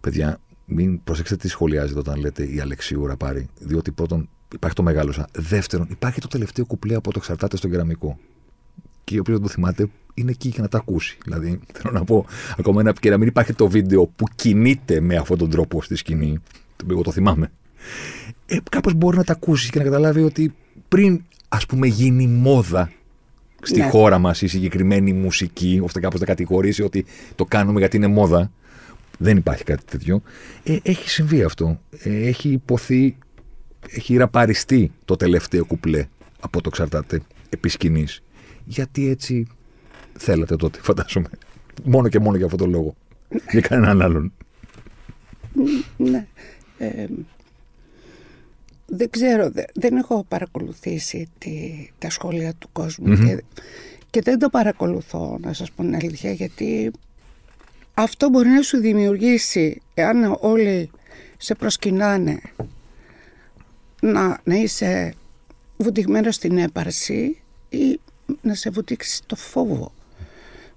[0.01, 3.49] παιδιά, μην προσέξετε τι σχολιάζετε όταν λέτε η Αλεξιούρα πάρει.
[3.59, 5.29] Διότι πρώτον υπάρχει το μεγάλωσα.
[5.33, 8.19] Δεύτερον, υπάρχει το τελευταίο κουπλέ από το εξαρτάται στο κεραμικό.
[9.09, 11.19] Και όποιο δεν το θυμάται, είναι εκεί για να τα ακούσει.
[11.25, 12.27] Δηλαδή, θέλω να πω,
[12.59, 15.97] ακόμα ένα και να μην υπάρχει το βίντεο που κινείται με αυτόν τον τρόπο στη
[15.97, 16.39] σκηνή.
[16.77, 17.51] Το οποίο εγώ το θυμάμαι.
[18.47, 20.55] Ε, Κάπως μπορεί να τα ακούσει και να καταλάβει ότι
[20.89, 22.93] πριν, ας πούμε, γίνει μόδα
[23.63, 23.89] στη ναι.
[23.89, 28.51] χώρα μας η συγκεκριμένη μουσική, ώστε κάπως να κατηγορήσει ότι το κάνουμε γιατί είναι μόδα.
[29.19, 30.23] Δεν υπάρχει κάτι τέτοιο.
[30.63, 31.81] Ε, έχει συμβεί αυτό.
[31.91, 33.17] Ε, έχει υποθεί,
[33.91, 36.07] έχει ραπαριστεί το τελευταίο κουπλέ
[36.41, 38.23] από το ξαρτάτε επί σκηνής.
[38.69, 39.47] Γιατί έτσι
[40.19, 41.29] θέλατε τότε, φαντάζομαι.
[41.85, 42.95] Μόνο και μόνο για αυτόν τον λόγο.
[43.51, 44.33] για κανέναν άλλον.
[45.97, 46.27] Ναι.
[46.79, 47.07] Ε,
[48.87, 53.45] δεν ξέρω, δεν έχω παρακολουθήσει τη, τα σχόλια του κοσμου και,
[54.11, 56.91] και δεν το παρακολουθώ να σας πω την αλήθεια γιατί
[57.95, 60.91] αυτό μπορεί να σου δημιουργήσει εάν όλοι
[61.39, 62.41] σε προσκυνάνε
[64.01, 65.15] να, να είσαι
[65.77, 68.01] βουτυγμένος στην έπαρση ή
[68.41, 69.93] να σε βουτήξει το φόβο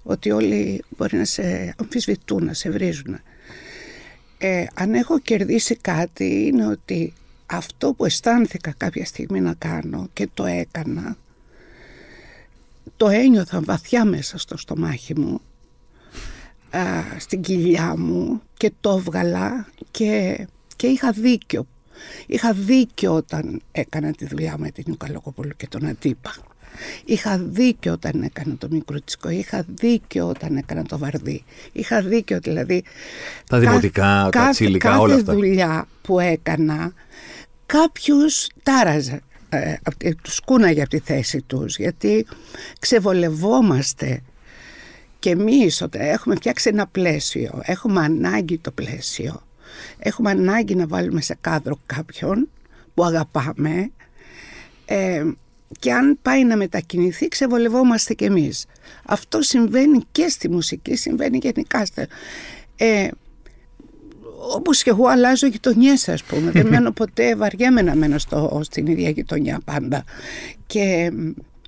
[0.02, 3.18] ότι όλοι μπορεί να σε αμφισβητούν, να σε βρίζουν.
[4.38, 7.12] Ε, αν έχω κερδίσει κάτι είναι ότι
[7.46, 11.16] αυτό που αισθάνθηκα κάποια στιγμή να κάνω και το έκανα,
[12.96, 15.40] το ένιωθα βαθιά μέσα στο στομάχι μου,
[17.18, 21.66] στην κοιλιά μου και το έβγαλα και, και είχα δίκιο.
[22.26, 26.34] Είχα δίκιο όταν έκανα τη δουλειά με την Ιουκαλοκοπούλου και τον Αντίπα.
[27.04, 31.44] Είχα δίκιο όταν έκανα το μικρούτσικο, είχα δίκιο όταν έκανα το βαρδί.
[31.72, 32.84] Είχα δίκιο δηλαδή.
[33.46, 35.26] Τα δημοτικά, τα τσίλικα, όλα αυτά.
[35.26, 36.92] Κάθε δουλειά που έκανα
[37.66, 39.74] κάποιους τάραζε, ε,
[40.22, 42.26] τους κούναγε από τη θέση τους γιατί
[42.78, 44.22] ξεβολευόμαστε
[45.18, 49.42] και εμείς όταν έχουμε φτιάξει ένα πλαίσιο, έχουμε ανάγκη το πλαίσιο,
[49.98, 52.48] έχουμε ανάγκη να βάλουμε σε κάδρο κάποιον
[52.94, 53.90] που αγαπάμε
[54.84, 55.24] ε,
[55.78, 58.66] και αν πάει να μετακινηθεί ξεβολευόμαστε κι εμείς.
[59.06, 61.86] Αυτό συμβαίνει και στη μουσική, συμβαίνει γενικά.
[62.76, 63.08] Ε,
[64.54, 66.50] όπως και εγώ αλλάζω γειτονιές, ας πούμε.
[66.60, 70.04] Δεν μένω ποτέ, βαριέμαι να μένω στο, στην ίδια γειτονιά πάντα.
[70.66, 71.12] Και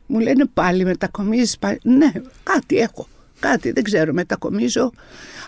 [0.07, 1.79] μου λένε πάλι μετακομίζεις πάλι.
[1.83, 2.13] Ναι,
[2.43, 3.09] κάτι έχω.
[3.41, 4.13] Κάτι, δεν ξέρω.
[4.13, 4.93] Μετακομίζω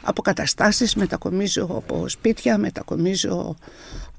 [0.02, 3.56] από καταστάσεις, μετακομίζω από σπίτια, μετακομίζω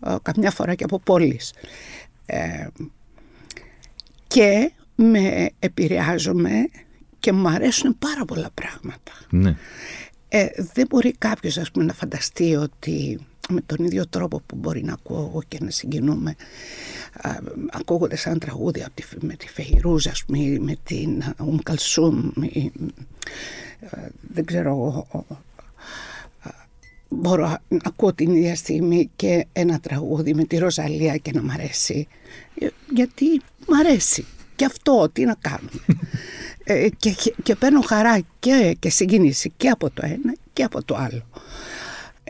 [0.05, 1.53] ε, καμιά φορά και από πόλεις.
[2.25, 2.67] Ε,
[4.27, 6.67] και με επηρεάζομαι
[7.19, 9.11] και μου αρέσουν πάρα πολλά πράγματα.
[9.29, 9.55] Ναι.
[10.29, 14.83] Ε, δεν μπορεί κάποιος ας πούμε, να φανταστεί ότι με τον ίδιο τρόπο που μπορεί
[14.83, 16.35] να ακούω εγώ και να συγκινούμε
[17.69, 20.11] ακούγοντας ένα τραγούδι από τη, με τη Φεϊρούζα
[20.59, 22.31] με την Ουμ Καλσούμ
[24.33, 25.07] δεν ξέρω εγώ
[27.09, 31.49] μπορώ να ακούω την ίδια στιγμή και ένα τραγούδι με τη Ροζαλία και να μ'
[31.49, 32.07] αρέσει.
[32.93, 34.25] Γιατί μ' αρέσει.
[34.55, 35.81] Και αυτό τι να κάνουμε.
[36.69, 40.95] Ε, και, και, παίρνω χαρά και, και συγκίνηση και από το ένα και από το
[40.95, 41.25] άλλο.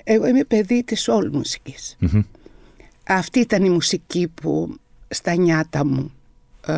[0.04, 1.98] Εγώ είμαι παιδί της όλη μουσικής.
[3.08, 4.76] Αυτή ήταν η μουσική που
[5.08, 6.12] στα νιάτα μου
[6.68, 6.74] ε,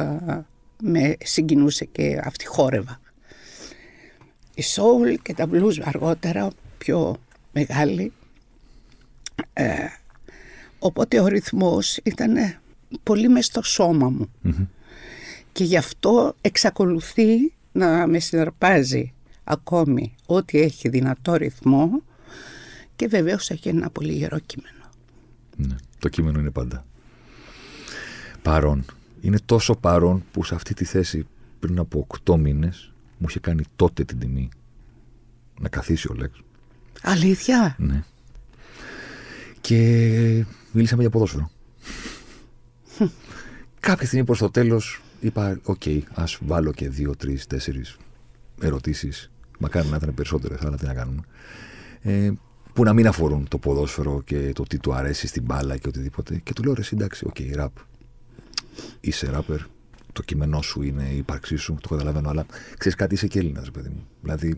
[0.81, 2.99] με συγκινούσε και αυτή χόρευα.
[4.53, 7.15] Η soul και τα blues αργότερα πιο
[7.51, 8.11] μεγάλη
[9.53, 9.85] ε,
[10.79, 12.35] οπότε ο ρυθμός ήταν
[13.03, 14.29] πολύ μες στο σώμα μου
[15.51, 22.01] και γι' αυτό εξακολουθεί να με συναρπάζει ακόμη ό,τι έχει δυνατό ρυθμό
[22.95, 24.89] και βεβαίως έχει ένα πολύ γερό κείμενο.
[25.55, 26.85] Ναι, το κείμενο είναι πάντα.
[28.41, 28.85] Παρόν.
[29.21, 31.27] Είναι τόσο παρόν που σε αυτή τη θέση
[31.59, 34.49] πριν από 8 μήνες μου είχε κάνει τότε την τιμή
[35.59, 36.41] να καθίσει ο Λέξ.
[37.03, 38.03] Αλήθεια; Ναι.
[39.61, 41.51] Και μιλήσαμε για ποδόσφαιρο.
[43.79, 47.97] Κάποια στιγμή προς το τέλος είπα, okay, ας βάλω και δύο, τρεις, τέσσερις
[48.61, 49.31] ερωτήσεις.
[49.59, 51.21] Μακάρι να ήταν περισσότερες, αλλά τι να κάνουμε.
[52.01, 52.31] Ε,
[52.73, 56.39] που να μην αφορούν το ποδόσφαιρο και το τι του αρέσει στην μπάλα και οτιδήποτε.
[56.43, 57.71] Και του λέω ρε συ, εντάξει, okay, ραπ.
[58.99, 59.59] Είσαι ράπερ,
[60.19, 62.45] το κείμενό σου είναι η ύπαρξή σου, το καταλαβαίνω, αλλά
[62.77, 64.07] ξέρεις κάτι, είσαι και Έλληνας, παιδί μου.
[64.21, 64.57] Δηλαδή,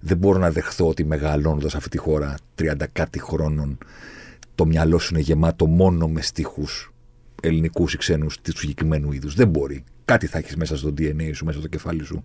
[0.00, 3.78] δεν μπορώ να δεχθώ ότι μεγαλώνοντας αυτή τη χώρα 30 κάτι χρόνων,
[4.54, 6.92] το μυαλό σου είναι γεμάτο μόνο με στίχους
[7.42, 9.34] ελληνικούς ή ξένους του συγκεκριμένου είδους.
[9.34, 9.84] Δεν μπορεί.
[10.04, 12.24] Κάτι θα έχεις μέσα στο DNA σου, μέσα στο κεφάλι σου.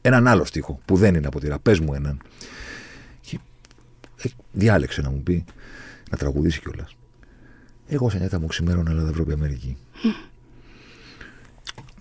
[0.00, 2.20] Έναν άλλο στίχο που δεν είναι από τη Πες μου έναν.
[3.20, 3.38] Και
[4.22, 5.44] ε, διάλεξε να μου πει
[6.10, 6.96] να τραγουδήσει κιόλας.
[7.88, 9.76] Εγώ σε νιάτα μου ξημέρωνα Ελλάδα, Ευρώπη, Αμερική.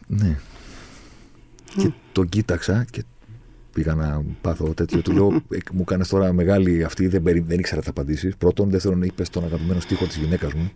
[0.08, 0.38] Ναι.
[1.76, 3.04] Και τον κοίταξα και
[3.74, 5.02] πήγα να πάθω τέτοιο.
[5.02, 8.36] Του λέω, «Ε, μου κάνει τώρα μεγάλη αυτή, δεν, περί, δεν ήξερα θα απαντήσεις.
[8.38, 10.72] Πρώτον, δεύτερον, είπες τον αγαπημένο στίχο της γυναίκας μου.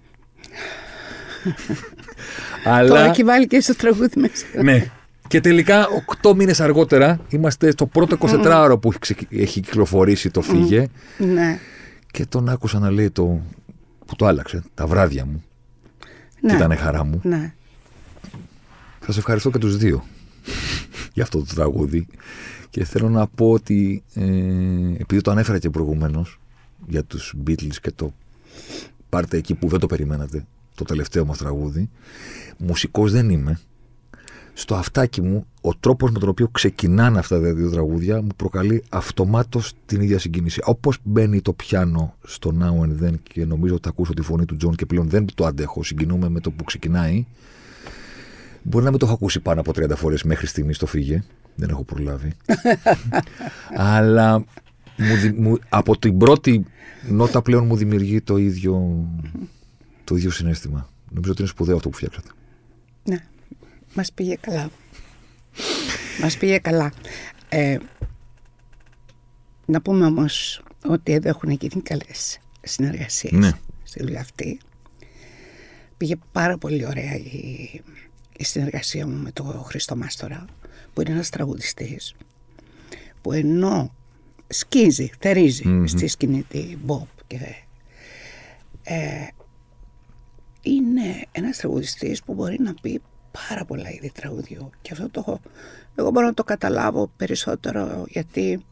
[2.65, 2.89] Αλλά...
[2.89, 4.45] Το έχει βάλει και στο τραγούδι μέσα.
[4.63, 4.91] ναι.
[5.27, 5.87] Και τελικά,
[6.21, 8.91] 8 μήνες αργότερα, είμαστε στο πρώτο 24ωρο που
[9.29, 10.87] έχει κυκλοφορήσει το Φύγε.
[11.17, 11.59] Ναι.
[12.11, 13.41] Και τον άκουσα να λέει το.
[14.05, 15.43] που το άλλαξε, τα βράδια μου.
[16.41, 16.49] Ναι.
[16.49, 17.19] Και ήταν χαρά μου.
[17.23, 17.53] Ναι.
[19.05, 20.03] Σας ευχαριστώ και τους δύο
[21.13, 22.07] για αυτό το τραγούδι.
[22.69, 24.23] Και θέλω να πω ότι ε,
[24.97, 26.39] επειδή το ανέφερα και προηγουμένως
[26.87, 28.13] για τους Beatles και το
[29.09, 31.89] πάρτε εκεί που δεν το περιμένατε, το τελευταίο μας τραγούδι,
[32.57, 33.59] μουσικός δεν είμαι.
[34.53, 38.83] Στο αυτάκι μου, ο τρόπος με τον οποίο ξεκινάνε αυτά τα δύο τραγούδια μου προκαλεί
[38.89, 40.61] αυτομάτως την ίδια συγκίνηση.
[40.63, 44.55] Όπως μπαίνει το πιάνο στο Now and Then και νομίζω ότι ακούσω τη φωνή του
[44.55, 47.25] Τζον και πλέον δεν το αντέχω, συγκινούμε με το που ξεκινάει.
[48.63, 51.23] Μπορεί να μην το έχω ακούσει πάνω από 30 φορές μέχρι στιγμής το φύγε.
[51.55, 52.33] Δεν έχω προλάβει.
[53.75, 54.45] Αλλά
[54.97, 56.65] μου, μου, από την πρώτη
[57.09, 59.05] νότα πλέον μου δημιουργεί το ίδιο,
[60.03, 60.89] το ίδιο συνέστημα.
[61.09, 62.29] Νομίζω ότι είναι σπουδαίο αυτό που φτιάξατε.
[63.03, 63.23] Ναι,
[63.93, 64.69] μας πήγε καλά.
[66.21, 66.91] μας πήγε καλά.
[67.49, 67.77] Ε,
[69.65, 73.51] να πούμε όμως ότι εδώ έχουν γίνει καλές συνεργασίες ναι.
[73.83, 74.59] στη δουλειά αυτή.
[75.97, 77.81] Πήγε πάρα πολύ ωραία η,
[78.41, 80.45] η συνεργασία μου με τον Χρήστο Μάστορα
[80.93, 82.15] που είναι ένας τραγουδιστής
[83.21, 83.93] που ενώ
[84.47, 85.09] σκίζει,
[85.85, 87.37] στη σκηνή τη Bob και
[88.83, 89.27] ε,
[90.61, 93.01] είναι ένας τραγουδιστής που μπορεί να πει
[93.47, 94.69] πάρα πολλά είδη τραγουδιού.
[94.81, 95.39] Και αυτό το έχω,
[95.95, 98.65] εγώ μπορώ να το καταλάβω περισσότερο γιατί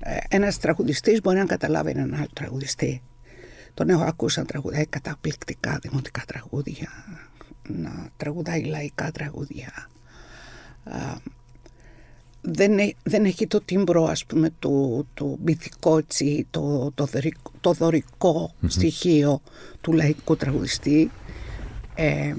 [0.00, 3.02] ε, ένας τραγουδιστής μπορεί να καταλάβει έναν άλλο τραγουδιστή.
[3.74, 6.88] Τον έχω ακούσει να τραγουδάει καταπληκτικά δημοτικά τραγούδια
[7.76, 9.88] να τραγουδάει λαϊκά τραγούδια.
[12.40, 15.38] Δεν, δεν έχει το τύμπρο ας πούμε του, του
[16.50, 17.08] το, το,
[17.60, 19.40] το δωρικο στοιχείο
[19.80, 21.10] του λαϊκού τραγουδιστή.
[21.94, 22.34] Ε,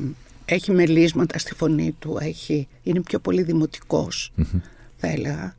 [0.46, 3.46] έχει μελίσματα στη φωνή του έχει, είναι πιο πολύ
[4.96, 5.56] θα έλεγα.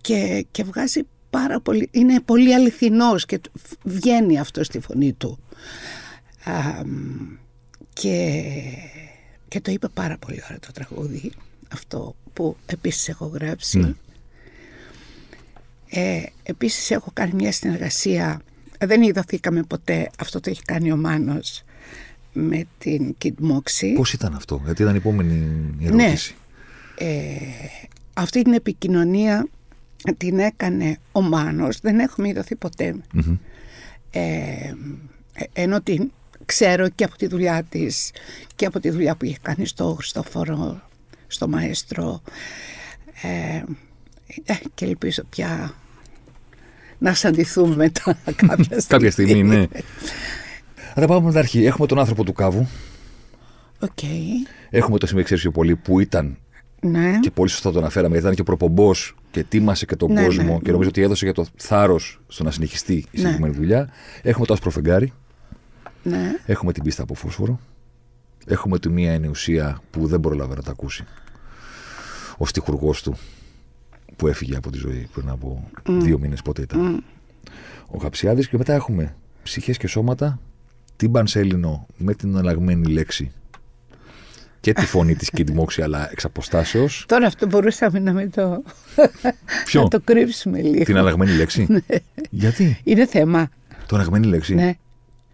[0.00, 3.40] Και, και βγάζει πάρα πολύ είναι πολύ αληθινός και
[3.84, 5.38] βγαίνει αυτό στη φωνή του
[7.92, 8.42] και
[9.48, 11.32] και το είπε πάρα πολύ ωραία το τραγούδι
[11.72, 13.78] αυτό που επίσης έχω γράψει.
[13.78, 13.92] Ναι.
[15.88, 18.40] Ε, επίσης έχω κάνει μια συνεργασία,
[18.78, 21.62] δεν είδωθήκαμε ποτέ, αυτό το έχει κάνει ο Μάνος
[22.32, 23.92] με την Kid Moxie.
[23.94, 26.34] Πώς ήταν αυτό, γιατί ήταν η επόμενη ερώτηση.
[27.00, 27.08] Ναι.
[27.08, 27.36] Ε,
[28.14, 29.48] αυτή την επικοινωνία
[30.16, 32.56] την έκανε ο Μάνος, δεν έχουμε είδωθεί
[34.10, 34.72] Ε,
[35.52, 36.10] ενώ την
[36.44, 38.12] ξέρω και από τη δουλειά της
[38.56, 40.82] και από τη δουλειά που είχε κάνει στο Χριστόφορο,
[41.26, 42.22] στο Μαέστρο
[43.22, 43.62] ε,
[44.44, 45.74] ε, και ελπίζω πια
[46.98, 48.86] να συναντηθούμε μετά κάποια στιγμή.
[48.88, 49.66] κάποια στιγμή, ναι.
[50.94, 51.64] Θα τα πάμε με την αρχή.
[51.64, 52.68] Έχουμε τον άνθρωπο του κάβου.
[53.80, 54.48] Okay.
[54.70, 56.36] Έχουμε το σημείο πιο πολύ που ήταν
[56.80, 57.18] ναι.
[57.20, 60.52] και πολύ σωστά το αναφέραμε, γιατί ήταν και προπομπός και ετοίμασε και τον ναι, κόσμο
[60.52, 63.88] ναι, και νομίζω ότι έδωσε για το θάρρος στο να συνεχιστεί η συγκεκριμένη δουλειά.
[64.22, 65.12] Έχουμε το άσπρο φεγγάρι.
[66.04, 66.32] Ναι.
[66.46, 67.60] Έχουμε την πίστα από φόσφορο.
[68.46, 71.04] Έχουμε τη μία ενεουσία που δεν προλαβαίνει να τα ακούσει.
[72.36, 73.16] Ο στιχουργό του
[74.16, 77.04] που έφυγε από τη ζωή πριν από δύο μήνες, πότε ήταν.
[77.86, 78.48] Ο Χαψιάδη.
[78.48, 80.38] Και μετά έχουμε ψυχές και σώματα.
[80.96, 83.32] Την Πανσέλινο με την αλλαγμένη λέξη
[84.60, 87.04] και τη φωνή της και τη μόξη, αλλά εξ αποστάσεως.
[87.08, 88.62] Τώρα αυτό μπορούσαμε να με το.
[89.64, 90.84] Ποιο; να το κρύψουμε λίγο.
[90.84, 91.80] Την αλλαγμένη λέξη; Ναι.
[92.30, 93.48] Γιατί; Είναι θέμα.
[93.86, 94.74] Την αλλαγμένη λέξη; Ναι.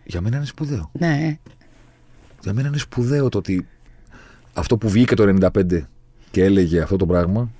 [0.04, 0.90] Για μένα είναι σπουδαίο.
[0.92, 1.38] Ναι.
[2.42, 3.66] Για μένα είναι σπουδαίο το ότι
[4.54, 5.80] αυτό που βγήκε το 95
[6.30, 7.50] και έλεγε αυτό το πράγμα,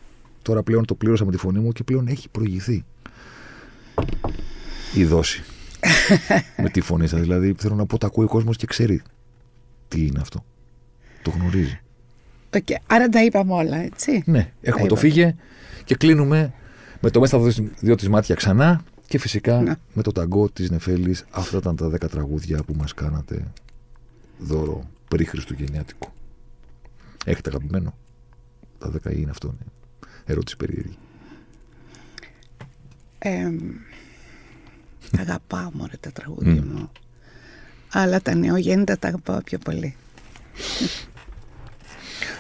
[0.43, 2.85] τώρα πλέον το πλήρωσα με τη φωνή μου και πλέον έχει προηγηθεί.
[4.95, 5.43] Η δόση.
[6.63, 7.21] με τη φωνή σας.
[7.21, 9.03] Δηλαδή θέλω να πω, το ακούει ο κόσμος και ξέρει
[9.89, 10.45] τι είναι αυτό.
[11.23, 11.81] Το γνωρίζει.
[12.51, 12.75] Okay.
[12.87, 15.01] Άρα τα είπαμε όλα, έτσι; Ναι, έχουμε το είπαμε.
[15.01, 15.35] φύγε
[15.85, 16.53] και κλείνουμε
[17.01, 19.81] με το μέσα στα δύο της μάτια ξανά και φυσικά Να.
[19.95, 21.25] με το ταγκό της Νεφέλης.
[21.31, 23.53] Αυτά ήταν τα 10 τραγούδια που μας κάνατε
[24.39, 26.13] δώρο πριν Χριστουγεννιάτικο.
[27.25, 27.95] Έχετε αγαπημένο;
[28.79, 29.49] Τα 10 είναι αυτό.
[29.49, 29.67] Ναι.
[30.25, 30.99] Ερώτηση περίεργη.
[33.19, 33.51] Ε,
[35.19, 36.91] αγαπάω μωρέ τα τραγούδια μου.
[37.93, 39.97] Αλλά τα νεογέννητα τα αγαπάω πιο πολύ.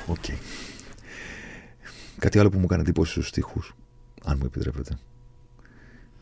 [0.06, 0.24] Οκ.
[2.18, 3.74] Κάτι άλλο που μου έκανε εντύπωση στους στίχους,
[4.24, 4.98] αν μου επιτρέπετε,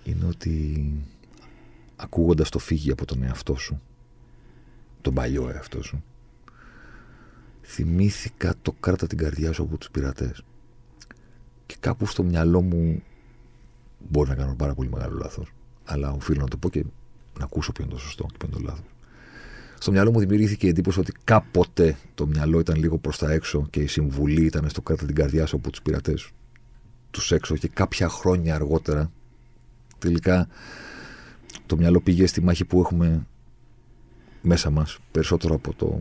[0.08, 0.92] είναι ότι
[1.96, 3.80] ακούγοντας το φύγε από τον εαυτό σου,
[5.00, 6.02] τον παλιό εαυτό σου,
[7.62, 10.44] θυμήθηκα το κράτα την καρδιά σου από τους πειρατές.
[11.66, 13.02] Και κάπου στο μυαλό μου
[13.98, 15.52] μπορεί να κάνω πάρα πολύ μεγάλο λάθος,
[15.84, 16.84] αλλά οφείλω να το πω και
[17.38, 18.86] να ακούσω ποιο είναι το σωστό και ποιο είναι το λάθος.
[19.78, 23.66] Στο μυαλό μου δημιουργήθηκε η εντύπωση ότι κάποτε το μυαλό ήταν λίγο προς τα έξω
[23.70, 26.32] και η συμβουλή ήταν στο κάτω την καρδιά σου από τους πειρατές
[27.10, 29.10] τους έξω και κάποια χρόνια αργότερα
[29.98, 30.48] τελικά
[31.66, 33.26] το μυαλό πήγε στη μάχη που έχουμε
[34.42, 36.00] μέσα μας περισσότερο από το,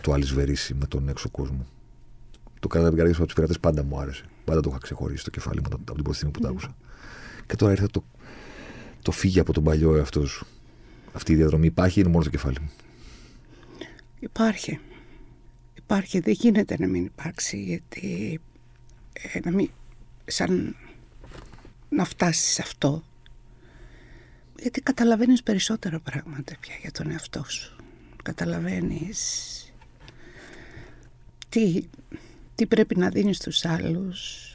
[0.00, 1.66] το αλυσβερίσι με τον έξω κόσμο.
[2.60, 4.24] Το κάτω την καρδιά σου από του πειρατέ πάντα μου άρεσε.
[4.44, 6.76] Πάντα το είχα ξεχωρίσει στο κεφάλι μου από την πρώτη στιγμή που το άκουσα.
[7.46, 8.04] Και τώρα ήρθε το,
[9.02, 10.46] το φύγει από τον παλιό εαυτός σου.
[11.12, 12.70] Αυτή η διαδρομή υπάρχει ή είναι μόνο στο κεφάλι μου;
[14.18, 14.80] Υπάρχει.
[15.74, 16.20] Υπάρχει.
[16.20, 18.40] Δεν γίνεται να μην υπάρξει γιατί
[19.12, 19.70] ε, να μην,
[20.24, 20.76] σαν
[21.88, 23.02] να φτάσεις σε αυτό
[24.60, 27.76] γιατί καταλαβαίνεις περισσότερα πράγματα πια για τον εαυτό σου.
[28.22, 29.52] Καταλαβαίνεις
[31.48, 31.88] τι,
[32.54, 34.50] τι πρέπει να δίνεις στους άλλους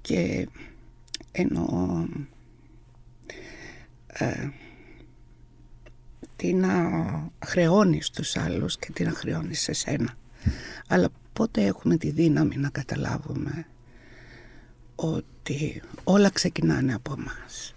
[0.00, 0.48] και
[1.32, 2.08] ενώ
[4.06, 4.48] ε,
[6.36, 6.90] τι να
[7.44, 10.14] χρεώνεις τους άλλους και τι να χρεώνεις σε σένα.
[10.88, 13.66] Αλλά πότε έχουμε τη δύναμη να καταλάβουμε
[14.94, 17.73] ότι όλα ξεκινάνε από μας.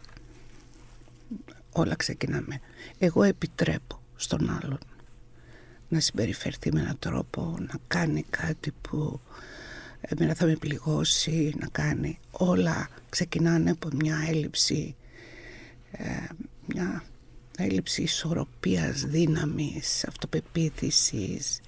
[1.78, 2.60] Όλα ξεκινάμε.
[2.98, 4.80] Εγώ επιτρέπω στον άλλον
[5.90, 9.20] να συμπεριφερθεί με έναν τρόπο, να κάνει κάτι που
[10.02, 12.20] εμένα θα με πληγώσει, να κάνει.
[12.32, 14.96] Όλα ξεκινάνε από μια έλλειψη,
[15.92, 16.06] ε,
[16.66, 17.04] μια
[17.58, 21.60] έλλειψη ισορροπίας, δύναμης, αυτοπεποίθησης.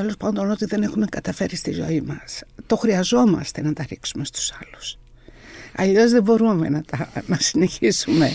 [0.00, 2.42] Τέλος πάντων ότι δεν έχουμε καταφέρει στη ζωή μας.
[2.66, 4.98] Το χρειαζόμαστε να τα ρίξουμε στους άλλους.
[5.76, 8.30] Αλλιώς δεν μπορούμε να, τα, να συνεχίσουμε.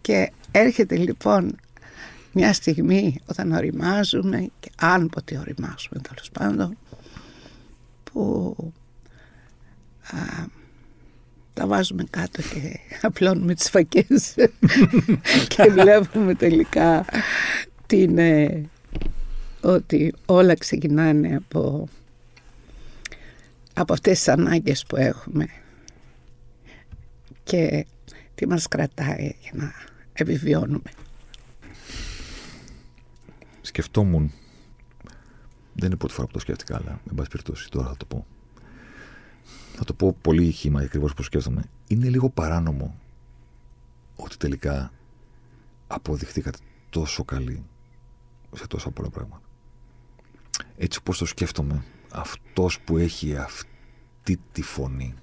[0.00, 1.56] Και έρχεται λοιπόν
[2.32, 6.76] μια στιγμή όταν οριμάζουμε και αν ποτέ οριμάζουμε τέλος πάντων
[8.04, 8.54] που
[10.02, 10.44] α,
[11.54, 14.34] τα βάζουμε κάτω και απλώνουμε τις φακές
[15.56, 17.04] και βλέπουμε τελικά
[17.86, 18.62] τι είναι
[19.60, 21.88] ότι όλα ξεκινάνε από,
[23.74, 25.48] από αυτές τις ανάγκες που έχουμε
[27.44, 27.86] και
[28.34, 29.72] τι μας κρατάει για να
[30.12, 30.90] επιβιώνουμε.
[33.60, 34.32] Σκεφτόμουν,
[35.74, 38.26] δεν είναι πρώτη φορά που το σκέφτηκα, αλλά με πάση περιπτώσει τώρα θα το πω.
[39.74, 41.64] Θα το πω πολύ χήμα ακριβώς πώ σκέφτομαι.
[41.86, 42.98] Είναι λίγο παράνομο
[44.16, 44.92] ότι τελικά
[45.86, 46.58] αποδειχθήκατε
[46.90, 47.64] τόσο καλή
[48.54, 49.47] σε τόσα πολλά πράγματα.
[50.80, 55.14] Έτσι όπως το σκέφτομαι, αυτός που έχει αυτή τη φωνή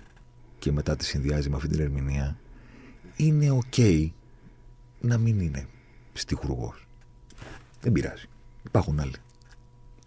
[0.60, 2.40] και μετά τη συνδυάζει με αυτή την ερμηνεία,
[3.16, 4.10] είναι ok
[5.00, 5.68] να μην είναι
[6.14, 6.88] στιχουργός.
[7.82, 8.26] Δεν πειράζει.
[8.64, 9.16] Υπάρχουν άλλοι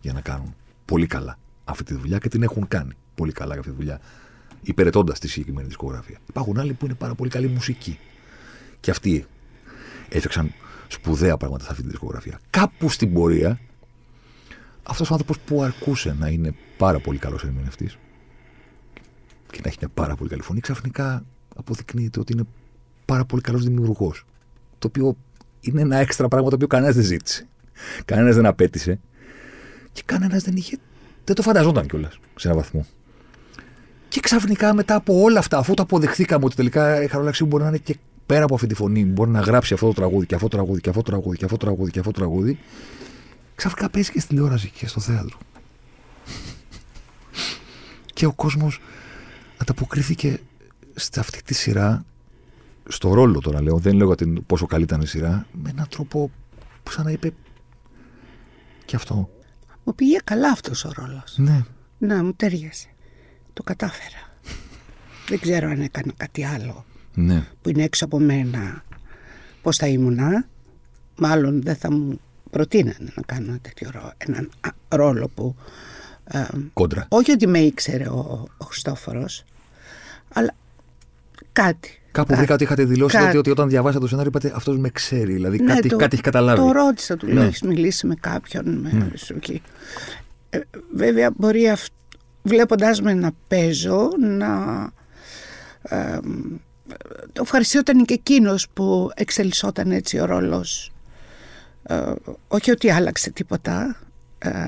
[0.01, 3.71] για να κάνουν πολύ καλά αυτή τη δουλειά και την έχουν κάνει πολύ καλά αυτή
[3.71, 4.01] τη δουλειά,
[4.63, 6.19] υπηρετώντας τη συγκεκριμένη δισκογραφία.
[6.29, 7.99] Υπάρχουν άλλοι που είναι πάρα πολύ καλή μουσική.
[8.81, 9.27] Και αυτοί
[10.09, 10.53] έφτιαξαν
[10.89, 12.41] σπουδαία πράγματα σε αυτή τη δισκογραφία.
[12.51, 13.61] Κάπου στην πορεία,
[14.89, 17.99] αυτός ο άνθρωπος που αρκούσε να είναι πάρα πολύ καλός ερμηνευτής
[19.51, 21.25] και να έχει μια πάρα πολύ καλή φωνή, ξαφνικά
[21.57, 22.45] αποδεικνύεται ότι είναι
[23.05, 24.25] πάρα πολύ καλός δημιουργός.
[24.79, 25.17] Το οποίο
[25.61, 27.47] είναι ένα έξτρα πράγμα το οποίο κανένας δεν ζήτησε.
[28.05, 29.01] Κανένας δεν απέτησε.
[29.93, 30.77] Και κανένας δεν είχε.
[31.25, 32.87] Δεν το φανταζόταν κιόλας σε έναν βαθμό.
[34.09, 37.69] Και ξαφνικά μετά από όλα αυτά, αφού το αποδεχθήκαμε ότι τελικά η Χαρολαξίου μπορεί να
[37.69, 40.49] είναι και πέρα από αυτή τη φωνή, μπορεί να γράψει αυτό το τραγούδι και αυτό
[40.49, 42.59] το τραγούδι και αυτό το τραγούδι και αυτό το τραγούδι και αυτό το τραγούδι,
[43.59, 45.39] ξαφνικά παίζει και στη τηλεόραση και στο θέατρο.
[48.15, 48.81] και ο κόσμος
[49.57, 50.41] ανταποκρίθηκε
[50.95, 52.05] σε αυτή τη σειρά,
[52.89, 56.31] στο ρόλο τώρα λέω, δεν λέω την, πόσο καλή ήταν η σειρά, με έναν τρόπο
[56.83, 57.33] που σαν να είπε
[58.85, 59.31] και αυτό.
[59.85, 61.35] Μου πήγε καλά αυτός ο ρόλος.
[61.37, 61.65] Ναι.
[61.99, 62.89] Να, μου τέριασε.
[63.53, 64.33] Το κατάφερα.
[65.29, 66.85] δεν ξέρω αν έκανα κάτι άλλο
[67.15, 67.47] Ναι.
[67.63, 68.85] που είναι έξω από μένα.
[69.63, 70.49] Πώς θα ήμουνα.
[71.17, 72.21] Μάλλον δεν θα μου
[72.51, 75.55] προτείνανε να κάνω ένα τέτοιο ρόλο, έναν α, ρόλο που...
[76.25, 77.07] ε, Κόντρα.
[77.09, 79.45] όχι ότι με ήξερε ο, ο Χριστόφορος,
[80.33, 80.55] αλλά
[81.53, 82.01] κάτι.
[82.13, 82.39] Κάπου κάτι.
[82.41, 83.29] βρήκα ότι είχατε δηλώσει Κάτι.
[83.29, 85.33] ότι, ότι όταν διαβάσατε το σενάριο είπατε αυτός με ξέρει.
[85.33, 86.61] Δηλαδή Ναι, κάτι, το- κάτι έχει καταλάβει.
[86.61, 87.45] Το ρώτησα, του λέω: Ναι.
[87.47, 88.69] Έχεις μιλήσει με κάποιον.
[88.69, 89.63] Με, σου εκεί».
[90.51, 90.61] Ε,
[90.95, 91.87] βέβαια, μπορεί αυ...
[92.43, 94.57] βλέποντα με να παίζω να.
[95.83, 96.19] Ε,
[97.33, 100.93] το ευχαριστιόταν και εκείνος που εξελισσόταν έτσι ο ρόλος
[101.89, 102.13] ε,
[102.49, 103.97] όχι ότι άλλαξε τίποτα
[104.39, 104.67] ε,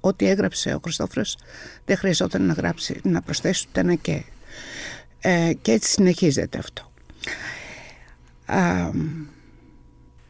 [0.00, 1.36] ό,τι έγραψε ο Χριστόφρος
[1.84, 4.22] δεν χρειαζόταν να γράψει να προσθέσει ούτε ένα και
[5.20, 6.92] ε, και έτσι συνεχίζεται αυτό
[8.44, 8.90] Α,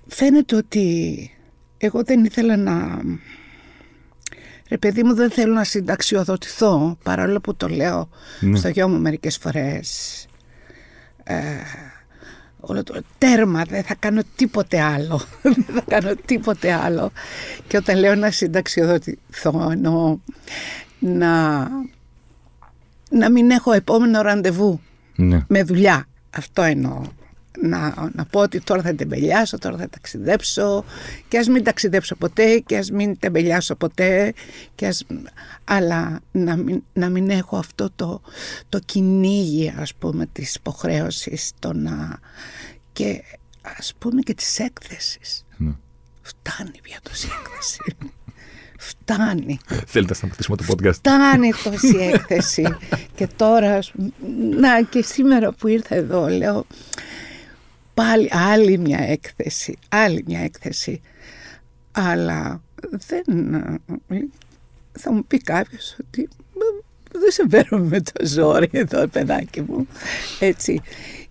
[0.07, 1.30] φαίνεται ότι
[1.78, 3.01] εγώ δεν ήθελα να...
[4.68, 8.09] Ρε παιδί μου δεν θέλω να συνταξιοδοτηθώ παρόλο που το λέω
[8.41, 8.57] Ναι.
[8.59, 10.26] στο γιο μου μερικές φορές.
[12.63, 15.21] Ε, όλο το τέρμα δεν θα κάνω τίποτε άλλο.
[15.43, 17.13] δεν θα κάνω τίποτε άλλο.
[17.67, 20.19] Και όταν λέω να συνταξιοδοτηθώ εννοώ
[20.99, 21.59] να,
[23.11, 24.81] να μην έχω επόμενο ραντεβού
[25.17, 25.45] Ναι.
[25.49, 26.05] με δουλειά.
[26.37, 27.01] Αυτό εννοώ.
[27.63, 30.85] Να, να πω ότι τώρα θα τεμπελιάσω, τώρα θα ταξιδέψω
[31.29, 34.33] και ας μην ταξιδέψω ποτέ και ας μην τεμπελιάσω ποτέ
[34.75, 35.07] και ας...
[35.65, 38.21] αλλά να μην, να μην έχω αυτό το,
[38.69, 42.19] το κυνήγι ας πούμε της υποχρέωσης το να...
[42.93, 43.23] και
[43.63, 45.45] ας πούμε και της έκθεσης.
[45.57, 45.73] Ναι.
[46.23, 47.97] Φτάνει πια τόση έκθεση.
[48.79, 49.59] Φτάνει.
[49.67, 52.77] Θέλετε να σταματήσουμε το podcast; Φτάνει τόση έκθεση.
[53.17, 54.11] και τώρα, ας πούμε,
[54.61, 56.67] να και σήμερα που ήρθα εδώ, λέω
[58.01, 61.01] πάλι άλλη μια έκθεση, άλλη μια έκθεση.
[61.93, 63.25] Αλλά δεν...
[64.93, 66.29] Θα μου πει κάποιος ότι
[67.13, 69.87] δεν σε παίρνω με το ζόρι εδώ, παιδάκι μου.
[70.41, 70.81] Έτσι.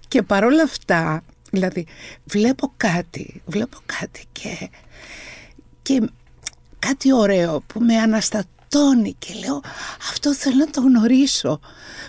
[0.07, 1.85] Και παρόλα αυτά, δηλαδή,
[2.25, 4.69] βλέπω κάτι, βλέπω κάτι και,
[5.81, 6.09] και
[6.79, 9.61] κάτι ωραίο που με αναστατώνει και λέω
[10.09, 11.59] αυτό θέλω να το γνωρίσω.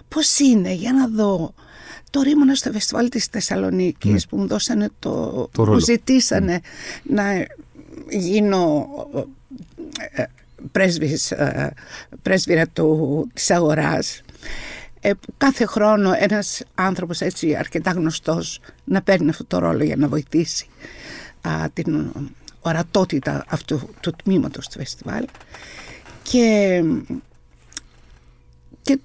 [0.08, 1.54] Πώς είναι, για να δω.
[2.10, 5.48] Τώρα ήμουνα στο φεστιβάλ της Θεσσαλονίκης που μου δώσανε το...
[5.52, 5.72] Το ρόλο.
[5.72, 6.60] μου ζητήσανε
[7.02, 7.46] να
[8.10, 8.88] γίνω
[10.10, 10.24] ε,
[10.72, 11.74] πρέσβης, ε,
[12.22, 14.22] πρέσβυρα του, της αγοράς.
[15.00, 19.96] Ε, που κάθε χρόνο ένας άνθρωπος έτσι αρκετά γνωστός να παίρνει αυτό το ρόλο για
[19.96, 20.66] να βοηθήσει
[21.40, 22.12] α, την
[22.60, 25.24] ορατότητα αυτού του τμήματος του φεστιβάλ
[26.22, 26.82] και,
[28.82, 28.98] και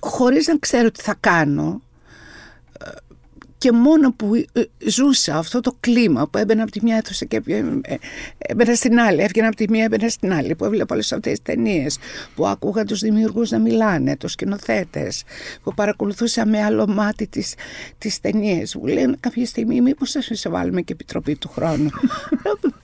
[0.00, 1.87] χωρίς να ξέρω τι θα κάνω ε,
[3.58, 7.42] και μόνο που ε, ζούσα αυτό το κλίμα που έμπαινα από τη μια αίθουσα και
[7.46, 7.96] ε, ε,
[8.38, 11.42] έμπαινα στην άλλη, έβγαινα από τη μία, έμπαινα στην άλλη, που έβλεπα όλες αυτές τις
[11.42, 11.98] ταινίες,
[12.34, 15.22] που άκουγα τους δημιουργούς να μιλάνε, τους σκηνοθέτες,
[15.62, 17.54] που παρακολουθούσα με άλλο μάτι τις,
[17.98, 18.74] τις ταινίες.
[18.74, 21.90] Μου λένε κάποια στιγμή μήπως θα σε βάλουμε και επιτροπή του χρόνου.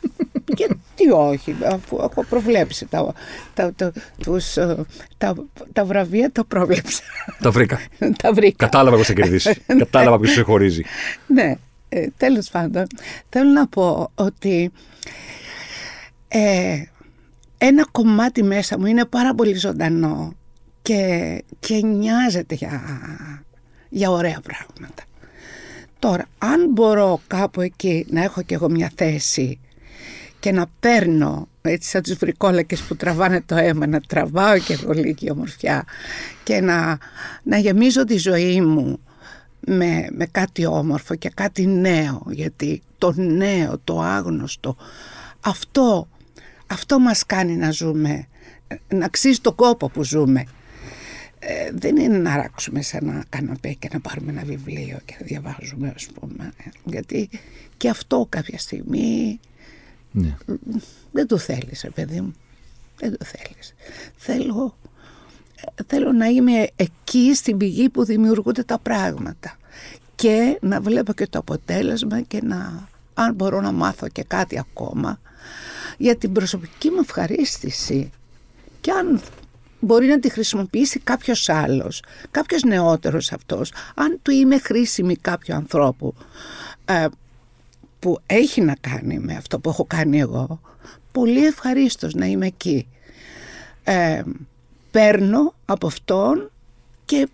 [0.56, 3.14] Γιατί όχι, αφού έχω προβλέψει τα,
[3.54, 3.92] τα, τα,
[4.22, 4.76] τους, ε,
[5.18, 5.34] τα,
[5.72, 7.02] τα βραβεία, τα πρόβλεψα.
[7.40, 7.80] Τα βρήκα.
[8.22, 8.64] τα βρήκα.
[8.64, 9.62] Κατάλαβα ποιος θα κερδίσει.
[9.78, 10.82] Κατάλαβα ποιος σε χωρίζει.
[11.26, 11.54] Ναι,
[11.88, 12.86] ε, τέλος πάντων,
[13.28, 14.72] θέλω να πω ότι
[16.28, 16.82] ε,
[17.58, 20.34] ένα κομμάτι μέσα μου είναι πάρα πολύ ζωντανό
[20.82, 22.82] και, και νοιάζεται για,
[23.88, 25.02] για ωραία πράγματα.
[25.98, 29.60] Τώρα, αν μπορώ κάπου εκεί να έχω κι εγώ μια θέση
[30.44, 34.92] και να παίρνω έτσι σαν τις βρικόλακες που τραβάνε το αίμα να τραβάω και εγώ
[34.92, 35.84] λίγη ομορφιά
[36.42, 36.98] και να,
[37.42, 39.00] να γεμίζω τη ζωή μου
[39.60, 44.76] με, με κάτι όμορφο και κάτι νέο γιατί το νέο, το άγνωστο
[45.40, 46.08] αυτό,
[46.66, 48.26] αυτό μας κάνει να ζούμε
[48.88, 50.44] να αξίζει το κόπο που ζούμε.
[51.38, 55.26] Ε, δεν είναι να ράξουμε σε ένα καναπέ και να πάρουμε ένα βιβλίο και να
[55.26, 56.52] διαβάζουμε ας πούμε
[56.84, 57.28] γιατί
[57.76, 59.40] και αυτό κάποια στιγμή
[60.16, 60.36] ναι.
[61.12, 62.34] δεν το θέλεις παιδί μου.
[62.98, 63.74] Δεν το θέλεις.
[64.16, 64.76] Θέλω,
[65.86, 69.56] θέλω να είμαι εκεί στην πηγή που δημιουργούνται τα πράγματα
[70.14, 75.20] και να βλέπω και το αποτέλεσμα και να αν μπορώ να μάθω και κάτι ακόμα.
[75.98, 78.10] Για την προσωπική μου ευχαρίστηση
[78.80, 79.20] και αν
[79.80, 86.14] μπορεί να τη χρησιμοποιήσει κάποιος άλλος, κάποιος νεότερος αυτός, αν του είμαι χρήσιμη κάποιου ανθρώπου
[86.84, 87.06] ε,
[88.04, 90.60] που έχει να κάνει με αυτό που έχω κάνει εγώ,
[91.12, 92.88] πολύ ευχαρίστως να είμαι εκεί.
[93.84, 94.22] Ε,
[94.90, 96.50] παίρνω από αυτόν
[97.04, 97.28] και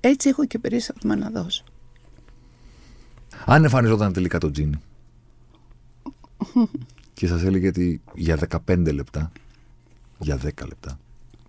[0.00, 1.64] έτσι έχω και περίστασμα να δώσω.
[3.44, 4.80] Αν εμφανιζόταν τελικά το τζίνι
[7.14, 9.32] και σας έλεγε ότι για 15 λεπτά
[10.18, 10.98] για 10 λεπτά,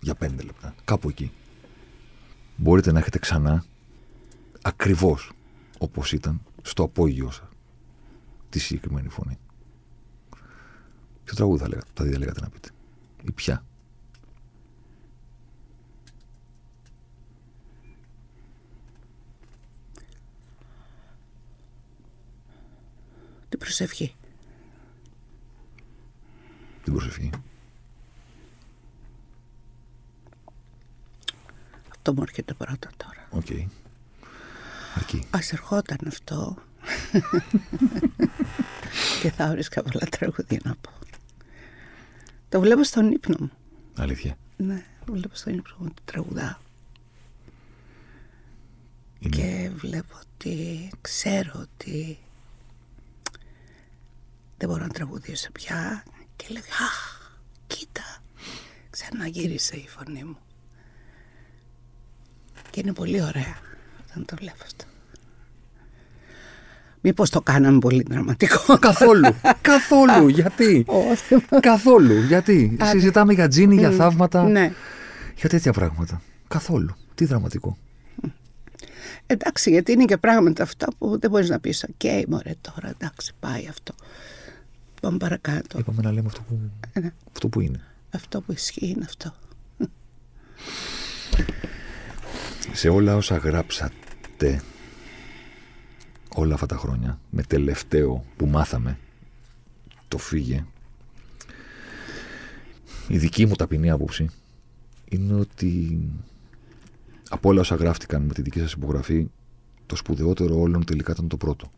[0.00, 1.32] για 5 λεπτά, κάπου εκεί.
[2.56, 3.64] Μπορείτε να έχετε ξανά
[4.62, 5.32] ακριβώς
[5.78, 7.48] όπως ήταν στο απόγειό σας
[8.48, 9.38] τη συγκεκριμένη φωνή.
[11.24, 12.68] Ποιο τραγούδι θα, λέγα, θα διαλέγατε να πείτε
[13.22, 13.64] ή ποια.
[23.48, 24.14] Την προσευχή.
[26.84, 27.30] Την προσευχή.
[31.90, 33.28] Αυτό μου έρχεται πρώτα τώρα.
[33.30, 33.85] Okay.
[34.96, 35.26] Αρκεί.
[35.30, 36.56] Ας ερχόταν αυτό
[39.22, 40.90] και θα βρίσκα πολλά τραγούδια να πω.
[42.48, 43.50] Το βλέπω στον ύπνο μου.
[43.96, 44.36] Αλήθεια.
[44.56, 46.60] Ναι, βλέπω στον ύπνο μου ότι τραγουδά.
[49.30, 52.18] Και βλέπω ότι ξέρω ότι
[54.56, 56.04] δεν μπορώ να τραγουδήσω πια
[56.36, 57.30] και λέω «Αχ,
[57.66, 58.22] κοίτα,
[58.90, 60.38] ξαναγύρισε η φωνή μου».
[62.70, 63.56] Και είναι πολύ ωραία
[64.16, 64.84] όταν το βλέπω αυτό.
[67.00, 68.78] Μήπως το κάναμε πολύ δραματικό.
[68.78, 69.28] Καθόλου.
[69.60, 70.28] Καθόλου.
[70.28, 70.86] Γιατί;
[71.60, 72.22] Καθόλου.
[72.22, 74.48] Γιατί; Συζητάμε για τζίνι, για θαύματα.
[74.48, 74.72] Ναι.
[75.36, 76.22] Για τέτοια πράγματα.
[76.48, 76.94] Καθόλου.
[77.14, 77.76] Τι δραματικό.
[79.26, 83.32] Εντάξει, γιατί είναι και πράγματα αυτά που δεν μπορείς να πεις: Οκ, μωρέ τώρα, εντάξει,
[83.40, 83.94] πάει αυτό.
[85.00, 85.78] Πάμε παρακάτω.
[85.78, 86.58] Είπαμε να λέμε αυτό που,
[86.92, 87.12] ε, ναι.
[87.32, 87.80] αυτό που είναι.
[88.10, 89.34] Αυτό που ισχύει είναι αυτό
[92.72, 94.05] σε όλα όσα γράψατε
[96.34, 98.98] όλα αυτά τα χρόνια με τελευταίο που μάθαμε
[100.08, 100.64] το φύγε.
[103.08, 104.28] Η δική μου ταπεινή άποψη
[105.08, 106.00] είναι ότι
[107.28, 109.28] από όλα όσα γράφτηκαν με τη δική σας υπογραφή
[109.86, 111.70] το σπουδαιότερο όλων τελικά ήταν το πρώτο.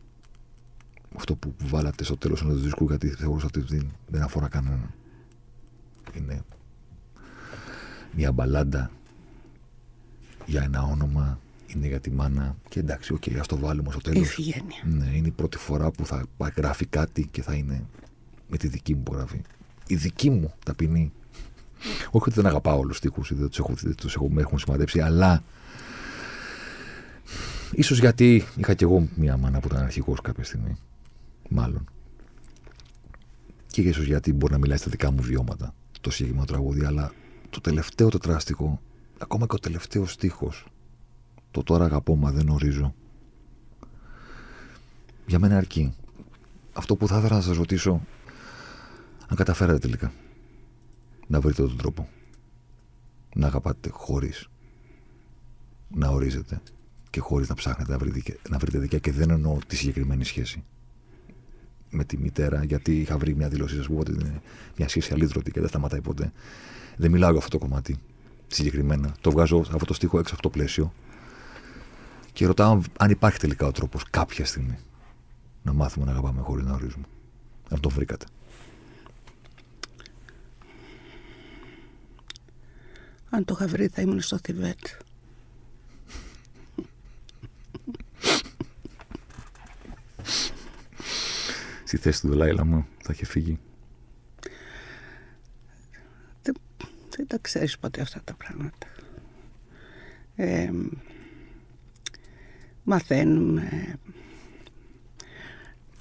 [1.15, 4.93] Αυτό που βάλατε στο τέλος ενός δίσκου γιατί θεωρούσα ότι δεν αφορά κανέναν.
[6.13, 6.43] Είναι
[8.15, 8.91] μια μπαλάντα
[10.45, 11.39] για ένα όνομα,
[11.75, 12.55] είναι για τη μάνα.
[12.69, 14.37] Και εντάξει, okay, ας το βάλουμε στο τέλος.
[14.83, 17.85] Ναι, είναι η πρώτη φορά που θα γράφει κάτι και θα είναι
[18.47, 19.41] με τη δική μου υπογραφή.
[19.87, 21.11] Η δική μου ταπεινή.
[22.05, 24.99] Όχι ότι δεν αγαπάω όλους τους τείχου, δεν τους έχω, τους έχω, με έχουν σημαδέψει,
[24.99, 25.43] αλλά
[27.71, 30.77] ίσως γιατί είχα κι εγώ μια μάνα που ήταν αρχηγός κάποια στιγμή.
[31.49, 31.89] Μάλλον.
[33.67, 37.13] Και ίσως γιατί μπορεί να μιλάει στα δικά μου βιώματα το συγκεκριμένο τραγούδι, αλλά
[37.49, 38.81] το τελευταίο τετράστικο
[39.17, 40.65] ακόμα και ο τελευταίος στίχος
[41.51, 42.93] το τώρα αγαπώ μα δεν ορίζω
[45.25, 45.93] για μένα αρκεί
[46.73, 48.01] αυτό που θα ήθελα να σας ρωτήσω
[49.27, 50.11] αν καταφέρατε τελικά
[51.27, 52.09] να βρείτε τον τρόπο
[53.35, 54.49] να αγαπάτε χωρίς
[55.87, 56.61] να ορίζετε
[57.09, 60.63] και χωρίς να ψάχνετε να βρείτε, να βρείτε δικιά και δεν εννοώ τη συγκεκριμένη σχέση
[61.89, 64.41] με τη μητέρα, γιατί είχα βρει μια δήλωσή σα που ότι είναι
[64.77, 66.31] μια σχέση αλήτρωτη και δεν σταματάει ποτέ.
[66.97, 67.97] Δεν μιλάω για αυτό το κομμάτι
[68.47, 69.15] συγκεκριμένα.
[69.21, 70.93] Το βγάζω αυτό το στίχο έξω από το πλαίσιο
[72.39, 74.77] και ρωτάω αν υπάρχει τελικά ο τρόπος κάποια στιγμή
[75.63, 77.05] να μάθουμε να αγαπάμε χωρίς να ορίζουμε.
[77.69, 78.25] Αν το βρήκατε.
[83.29, 84.79] Αν το είχα βρει θα ήμουν στο Θιβέτ.
[91.83, 93.59] Στη θέση του Δελάιλα μου θα είχε φύγει.
[97.09, 98.87] δεν τα ξέρεις ποτέ αυτά τα πράγματα.
[100.35, 100.69] Ε,
[102.83, 103.95] μαθαίνουμε,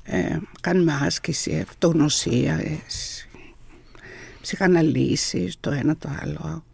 [0.02, 3.26] ε, κάνουμε άσκηση, αυτογνωσίας,
[4.40, 6.64] ψυχαναλύσεις, το ένα το άλλο.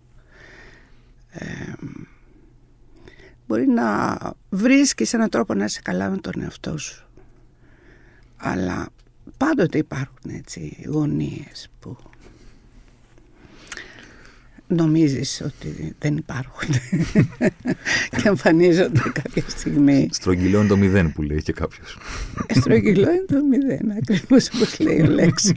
[1.30, 1.72] Ε,
[3.46, 4.18] μπορεί να
[4.50, 7.08] βρίσκεις έναν τρόπο να είσαι καλά με τον εαυτό σου.
[8.36, 8.88] Αλλά
[9.36, 11.96] πάντοτε υπάρχουν έτσι γωνίες που
[14.74, 16.74] νομίζεις ότι δεν υπάρχουν
[18.16, 20.08] και εμφανίζονται κάποια στιγμή.
[20.12, 21.98] Στρογγυλό το μηδέν που λέει και κάποιος.
[22.48, 25.56] Στρογγυλό είναι το μηδέν, ακριβώς όπως λέει ο λέξη.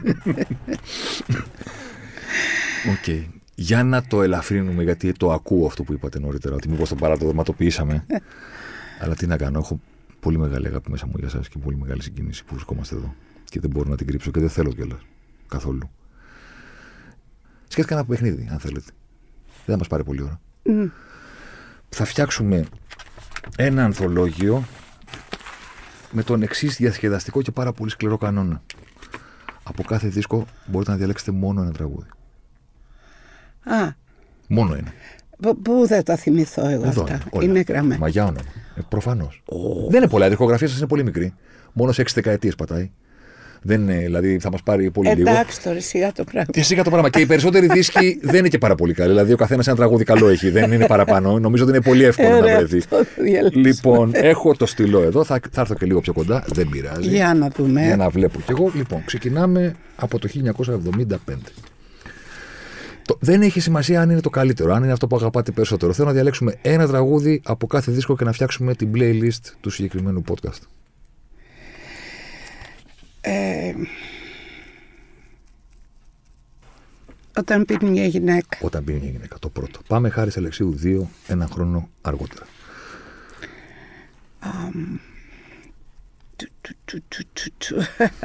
[2.91, 3.25] Οκ.
[3.55, 8.05] Για να το ελαφρύνουμε, γιατί το ακούω αυτό που είπατε νωρίτερα, ότι μήπως το παραδραματοποιήσαμε.
[8.99, 9.79] Αλλά τι να κάνω, έχω
[10.19, 13.15] πολύ μεγάλη αγάπη μέσα μου για σας και πολύ μεγάλη συγκίνηση που βρισκόμαστε εδώ.
[13.43, 14.99] Και δεν μπορώ να την κρύψω και δεν θέλω κιόλας.
[15.47, 15.89] Καθόλου.
[17.67, 18.91] Σκέφτηκα ένα παιχνίδι, αν θέλετε.
[19.67, 20.39] Δεν θα μας πάρει πολύ ώρα.
[21.89, 22.65] Θα φτιάξουμε
[23.57, 24.63] ένα ανθολόγιο
[26.11, 28.61] με τον εξής διασκεδαστικό και πάρα πολύ σκληρό κανόνα.
[29.63, 32.07] Από κάθε δίσκο μπορείτε να διαλέξετε μόνο ένα τραγούδι.
[33.63, 33.91] Α,
[34.47, 34.91] Μόνο ένα.
[35.41, 37.13] πού- πού θα τα θυμηθώ εγώ Εδώ αυτά.
[37.13, 37.43] είναι, όλα.
[37.43, 37.99] Είναι γραμμένα.
[37.99, 38.39] Μαγιά όνομα.
[38.75, 39.43] Ε, Προφανώς.
[39.89, 40.25] Δεν είναι πολλά.
[40.25, 41.33] Η δισκογραφία σας είναι πολύ μικρή.
[41.73, 42.91] Μόνο σε έξι δεκαετίες πατάει.
[43.67, 45.29] Δεν είναι, δηλαδή θα μας πάρει πολύ λίγο.
[45.29, 46.51] Εντάξει τώρα σιγά το πράγμα.
[46.51, 47.09] Και σιγά το πράγμα.
[47.09, 49.09] Και οι περισσότεροι δίσκοι δεν είναι και πάρα πολύ καλοί.
[49.09, 50.49] Δηλαδή ο καθένας ένα τραγούδι καλό έχει.
[50.49, 51.39] Δεν είναι παραπάνω.
[51.39, 52.77] Νομίζω ότι είναι πολύ εύκολο να Ωραία, βρεθεί.
[52.77, 53.67] αυτό το διαλέξουμε.
[53.67, 55.23] Λοιπόν, έχω το στυλό εδώ.
[55.23, 56.43] Θα, θα έρθω και λίγο πιο κοντά.
[56.47, 57.09] Δεν πειράζει.
[57.09, 57.81] Για να δούμε.
[57.85, 58.71] Για να βλέπω κι εγώ.
[58.75, 61.15] Λοιπόν, ξεκινάμε από το 1975.
[63.05, 65.93] Το, δεν έχει σημασία αν είναι το καλύτερο, αν είναι αυτό που αγαπάτε περισσότερο.
[65.93, 70.23] Θέλω να διαλέξουμε ένα τραγούδι από κάθε δίσκο και να φτιάξουμε την playlist του συγκεκριμένου
[70.29, 70.61] podcast.
[73.29, 73.73] Ε,
[77.37, 78.57] όταν πίνει μια γυναίκα.
[78.61, 79.79] Όταν μπει μια γυναίκα, το πρώτο.
[79.87, 82.45] Πάμε χάρη σε Αλεξίου 2, ένα χρόνο αργότερα.
[86.35, 87.75] Του, του, του, του, του, του.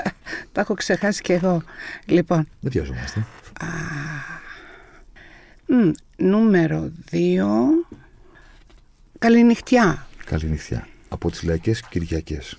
[0.52, 1.62] Τα έχω ξεχάσει κι εγώ.
[2.06, 3.26] Λοιπόν, Δεν βιαζόμαστε.
[5.66, 7.16] μ, νούμερο 2.
[9.18, 10.06] Καληνυχτιά.
[10.24, 10.88] Καληνυχτιά.
[11.08, 12.58] Από τις Λαϊκές Κυριακές.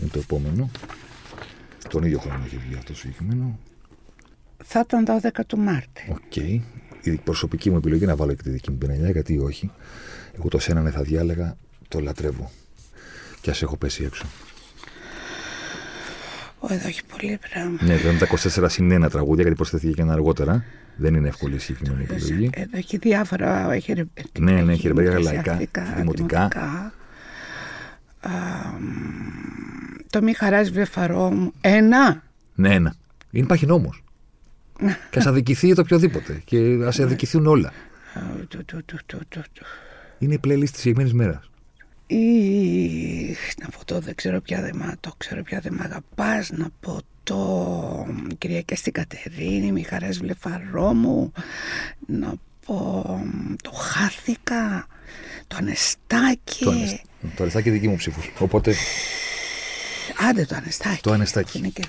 [0.00, 0.70] Είναι το επόμενο.
[1.88, 3.58] Τον ίδιο χρόνο έχει βγει αυτό το συγκεκριμένο.
[4.64, 6.08] Θα ήταν 12 του Μάρτη.
[6.10, 6.36] Οκ.
[7.04, 9.70] Η προσωπική μου επιλογή να βάλω και τη δική μου πινελιά, γιατί όχι.
[10.38, 11.56] Εγώ το σένα ναι θα διάλεγα,
[11.88, 12.50] το λατρεύω.
[13.40, 14.26] Κι ας έχω πέσει έξω.
[16.58, 17.78] Ω, εδώ έχει πολύ πράγμα.
[17.82, 18.26] Ναι, δεν είναι τα
[18.64, 20.64] 24 συν 1 τραγούδια, γιατί προσθέθηκε και ένα αργότερα.
[20.96, 22.50] Δεν είναι εύκολη η συγκεκριμένη επιλογή.
[22.52, 23.72] Εδώ έχει διάφορα.
[23.72, 24.04] Έχει, ρε-
[24.40, 26.48] Ναι, ναι, έχει ρεμπέρια εκκλησιαστικά, λαϊκά, δημοτικά.
[28.22, 28.30] Α,
[28.80, 31.52] μ, το μη χαράς βλεφαρό μου.
[31.60, 32.22] Ένα.
[32.54, 32.94] Ναι, ένα.
[33.30, 34.04] Είναι υπάρχει νόμος.
[35.10, 36.42] και ας αδικηθεί το οποιοδήποτε.
[36.44, 37.68] Και ας αδικηθούν όλα.
[38.14, 39.64] Α, του, του, του, του, του, του.
[40.18, 41.50] Είναι η playlist της συγκεκριμένη μέρας.
[42.06, 46.50] Ή, να πω το δεν ξέρω πια δεν μ' το ξέρω πια δεν μ' αγαπάς
[46.50, 48.06] να πω το
[48.38, 51.32] Κυριακή στην Κατερίνη μη χαράς βλεφαρό μου
[52.06, 52.34] να
[52.66, 53.04] πω
[53.62, 54.86] το χάθηκα
[55.46, 57.02] το ανεστάκι Το, ανεσ...
[57.36, 58.32] το αριστάκι δική μου ψήφος.
[58.38, 58.74] Οπότε
[60.28, 61.58] άντε το ανεστάκι Το ανεστάκι.
[61.58, 61.84] Είναι και...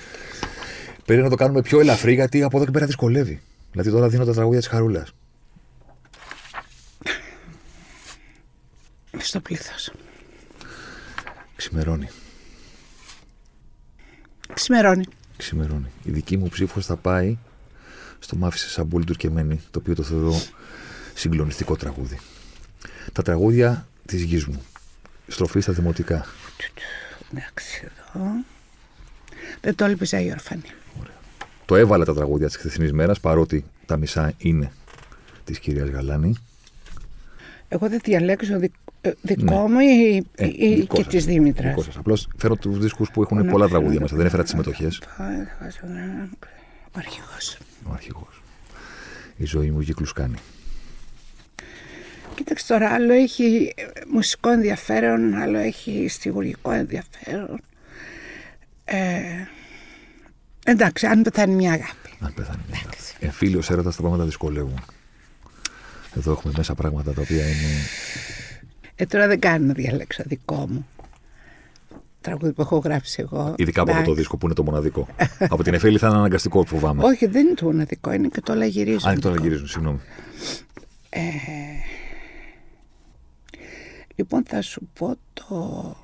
[1.04, 3.40] πρέπει να το κάνουμε πιο ελαφρύ, γιατί από εδώ και πέρα δυσκολεύει.
[3.70, 5.12] Δηλαδή τώρα δίνω τα τραγούδια της Χαρούλας.
[9.18, 9.92] στο πλήθος
[11.56, 12.08] Ξημερώνει.
[14.54, 15.04] ξημερώνει
[15.36, 15.90] Ξημερώνει.
[16.02, 17.38] Η δική μου ψήφος θα πάει
[18.18, 20.42] στο Μ' άφησε Σαμπούλ Τουρκεμένη, το οποίο το θεωρώ
[21.14, 22.18] συγκλονιστικό τραγούδι.
[23.12, 24.62] Τα τραγούδια της γης μου.
[25.28, 26.24] Στροφή στα δημοτικά.
[27.32, 28.24] εντάξει εδώ
[29.60, 30.62] δεν το έλπιζα η ορφανή
[31.64, 34.72] Το έβαλα τα τραγούδια τη χθεσινή μέρα, παρότι τα μισά είναι
[35.44, 36.34] τη κυρία Γαλάνη.
[37.68, 39.74] εγώ δεν διαλέξω δικ- ε, δικό Ναι.
[39.74, 41.96] μου ή, Ε, ή δικό και σας, της Δήμητρας δικό σας.
[41.96, 44.12] Απλώς φέρω του δίσκους που έχουν Ναι, πολλά ναι, τραγούδια ναι, μέσα.
[44.14, 44.98] ναι, Δεν έφερα ναι, τι συμμετοχέ.
[46.92, 47.58] Ο αρχηγός.
[47.88, 48.28] Ο αρχηγό.
[49.36, 50.36] Η ζωή μου κύκλου κάνει.
[52.34, 57.60] Κοίταξε τώρα, άλλο έχει ε, μουσικό ενδιαφέρον, άλλο έχει στιγουργικό ενδιαφέρον.
[58.84, 59.20] Ε,
[60.64, 62.10] εντάξει, αν πεθάνει μια αγάπη.
[62.20, 62.96] Αν πεθάνει μια αγάπη.
[63.20, 64.84] Εμφύλιο έρωτα τα πράγματα δυσκολεύουν.
[66.16, 67.68] Εδώ έχουμε μέσα πράγματα τα οποία είναι.
[68.94, 70.86] Ε, τώρα δεν κάνω να διαλέξω δικό μου.
[72.20, 73.54] Τραγούδι που έχω γράψει εγώ.
[73.56, 74.20] Ειδικά από αυτό το Εντάξει.
[74.20, 75.06] δίσκο που είναι το μοναδικό.
[75.48, 77.04] από την Εφέλη θα είναι αναγκαστικό, φοβάμαι.
[77.04, 79.08] Όχι, δεν είναι το μοναδικό, είναι και το όλα γυρίζουν.
[79.08, 80.00] Αν και τώρα γυρίζουν, συγγνώμη.
[84.16, 85.96] Λοιπόν, θα σου πω το...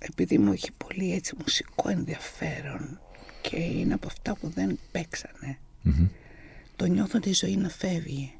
[0.00, 3.00] Επειδή μου έχει πολύ έτσι μουσικό ενδιαφέρον
[3.40, 5.58] και είναι από αυτά που δεν παίξανε.
[6.76, 8.32] Το νιώθω τη ζωή να φεύγει.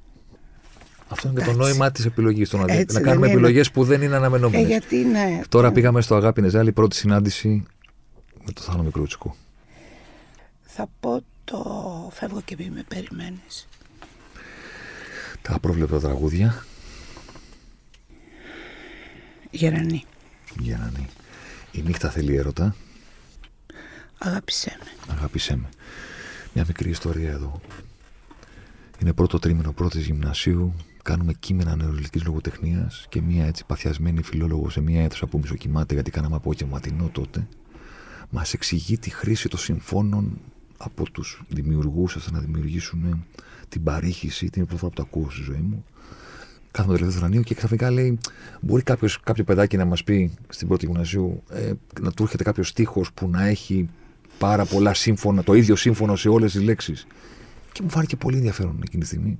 [1.08, 1.70] Αυτό είναι και το Εντάξει.
[1.70, 2.48] νόημα της επιλογής.
[2.48, 3.34] Το να, δι- Έτσι να δεν κάνουμε είναι.
[3.34, 4.66] επιλογές που δεν είναι Ε, αναμενόμενε.
[4.66, 5.42] γιατί είναι...
[5.48, 7.66] Τώρα πήγαμε στο Αγάπη Νεζάλη, πρώτη συνάντηση
[8.44, 9.36] με το Θάνο Μικρούτσικο.
[10.60, 11.64] Θα πω το
[12.12, 13.68] φεύγω και μη με περιμένεις.
[15.42, 16.64] Τα απρόβλεπτα τραγούδια.
[19.50, 20.04] Γερανή.
[20.58, 21.06] Γερανή.
[21.72, 22.76] Η νύχτα θέλει έρωτα.
[24.18, 25.14] Αγάπησέ με.
[25.14, 25.68] Αγάπησέ με.
[26.54, 27.60] Μια μικρή ιστορία εδώ.
[29.00, 30.74] Είναι πρώτο τρίμηνο πρώτης γυμνασίου.
[31.02, 36.10] Κάνουμε κείμενα νεολική λογοτεχνίας και μια έτσι παθιασμένη φιλόλογο σε μια αίθουσα που μισοκυμάται γιατί
[36.10, 37.46] κάναμε απόγευματινό τότε.
[38.30, 40.40] Μας εξηγεί τη χρήση των συμφώνων
[40.76, 43.24] από τους δημιουργούς ώστε να δημιουργήσουν
[43.68, 45.84] την παρήχηση, την πρώτη φορά που το ακούω στη ζωή μου.
[46.70, 48.18] Κάθομαι το τελευταίο και ξαφνικά λέει:
[48.60, 52.68] Μπορεί κάποιος, κάποιο παιδάκι να μας πει στην πρώτη γυμνασίου ε, να του έρχεται κάποιος
[52.68, 53.88] στίχος που να έχει
[54.38, 57.06] πάρα πολλά σύμφωνα, το ίδιο σύμφωνο σε όλες τις λέξεις.
[57.72, 59.38] Και μου φάνηκε πολύ ενδιαφέρον εκείνη τη στιγμή.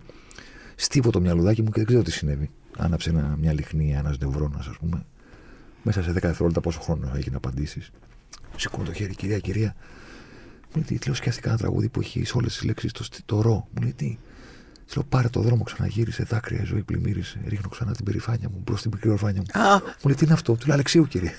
[0.75, 2.51] Στίβω το μυαλουδάκι μου και δεν ξέρω τι συνέβη.
[2.77, 5.05] Άναψε ένα, μια λιχνία, ένας νευρώνας, ας πούμε.
[5.83, 7.91] Μέσα σε 10 δευτερόλεπτα πόσο χρόνος έχει να απαντήσεις.
[8.57, 9.75] Σηκώνω το χέρι, κυρία, κυρία.
[10.75, 13.41] Μου λέει τι, λέω σκέφτηκα ένα τραγούδι που έχει σε όλες τις λέξεις το, το
[13.41, 13.69] ρο.
[13.75, 14.19] Μου λέει τι.
[14.91, 17.41] Τη λέω πάρε το δρόμο, ξαναγύρισε, δάκρυα, η ζωή πλημμύρισε.
[17.47, 19.61] Ρίχνω ξανά την περηφάνεια μου προ την πικρή ορφάνια μου.
[19.61, 19.75] Α.
[19.75, 21.33] Μου λέει τι είναι αυτό, του λέω Αλεξίου, κύριε.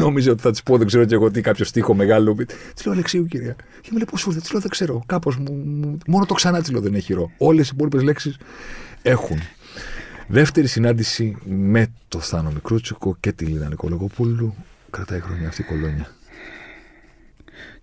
[0.00, 2.34] Νόμιζε ότι θα της πω, δεν ξέρω και εγώ τι, κάποιο στίχο μεγάλο.
[2.74, 3.56] Της λέω Αλεξίου, κυρία.
[3.80, 5.02] Και μου λέει πώς ήρθε, της λέω δεν ξέρω.
[5.06, 7.30] Κάπως μου, μου, μόνο το ξανά της λέω δεν έχει ρο.
[7.38, 8.36] Όλες οι υπόλοιπες λέξεις
[9.02, 9.38] έχουν.
[10.28, 14.54] Δεύτερη συνάντηση με το Θάνο Μικρούτσικο και τη Λίνα Νικολογοπούλου.
[14.90, 16.10] Κρατάει χρόνια αυτή η κολόνια.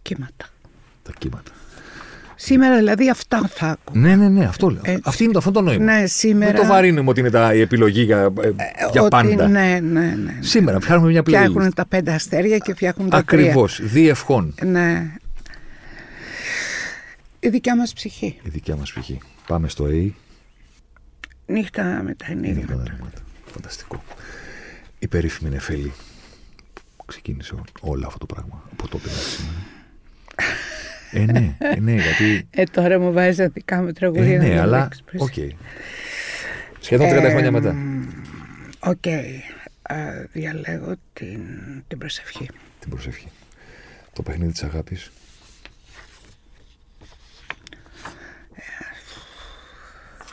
[0.01, 0.52] Κύματα.
[1.03, 1.51] Τα κύματα.
[2.35, 4.01] Σήμερα δηλαδή αυτά θα ακούω.
[4.01, 4.81] Ναι, ναι, ναι, αυτό λέω.
[4.85, 5.83] Ε, Αυτή είναι το, αυτό το νόημα.
[5.83, 6.51] Ναι, σήμερα.
[6.51, 8.49] Δεν το βαρύνουμε ότι είναι τα, η επιλογή για, ε,
[8.91, 9.47] για ότι- πάντα.
[9.47, 10.37] Ναι, ναι, ναι.
[10.39, 11.25] Σήμερα φτιάχνουμε μια playlist.
[11.25, 13.79] Φτιάχνουν τα πέντε αστέρια και φτιάχνουν τα Ακριβώς.
[13.83, 14.53] Διευχών.
[14.55, 14.71] τρία.
[14.71, 15.11] Ναι.
[17.39, 18.39] Η δικιά μας ψυχή.
[18.43, 19.17] Η δικιά μας πηγή.
[19.47, 20.09] Πάμε στο A.
[21.45, 22.67] Νύχτα με τα Είναι ενίδια.
[22.67, 23.21] τα δέρματα.
[23.45, 24.03] Φανταστικό.
[24.99, 25.91] Η περίφημη Νεφέλη
[26.97, 29.57] που ξεκίνησε ό- όλο αυτό το πράγμα από τότε μέχρι σήμερα.
[31.13, 32.47] ε, ναι, ε, ναι, γιατί.
[32.49, 34.33] Ε, τώρα μου βάζεις τα δικά μου τραγούδια.
[34.33, 34.79] Ε, να ναι, τα αλλά.
[34.81, 35.33] λέξεις προς- Οκ.
[36.79, 37.75] Σχεδόν 30 χρόνια μετά.
[38.79, 39.07] Οκ.
[39.81, 39.95] Α,
[40.31, 41.39] διαλέγω την,
[41.87, 42.49] την προσευχή.
[42.79, 43.27] Την προσευχή.
[44.13, 45.11] Το παιχνίδι της αγάπης.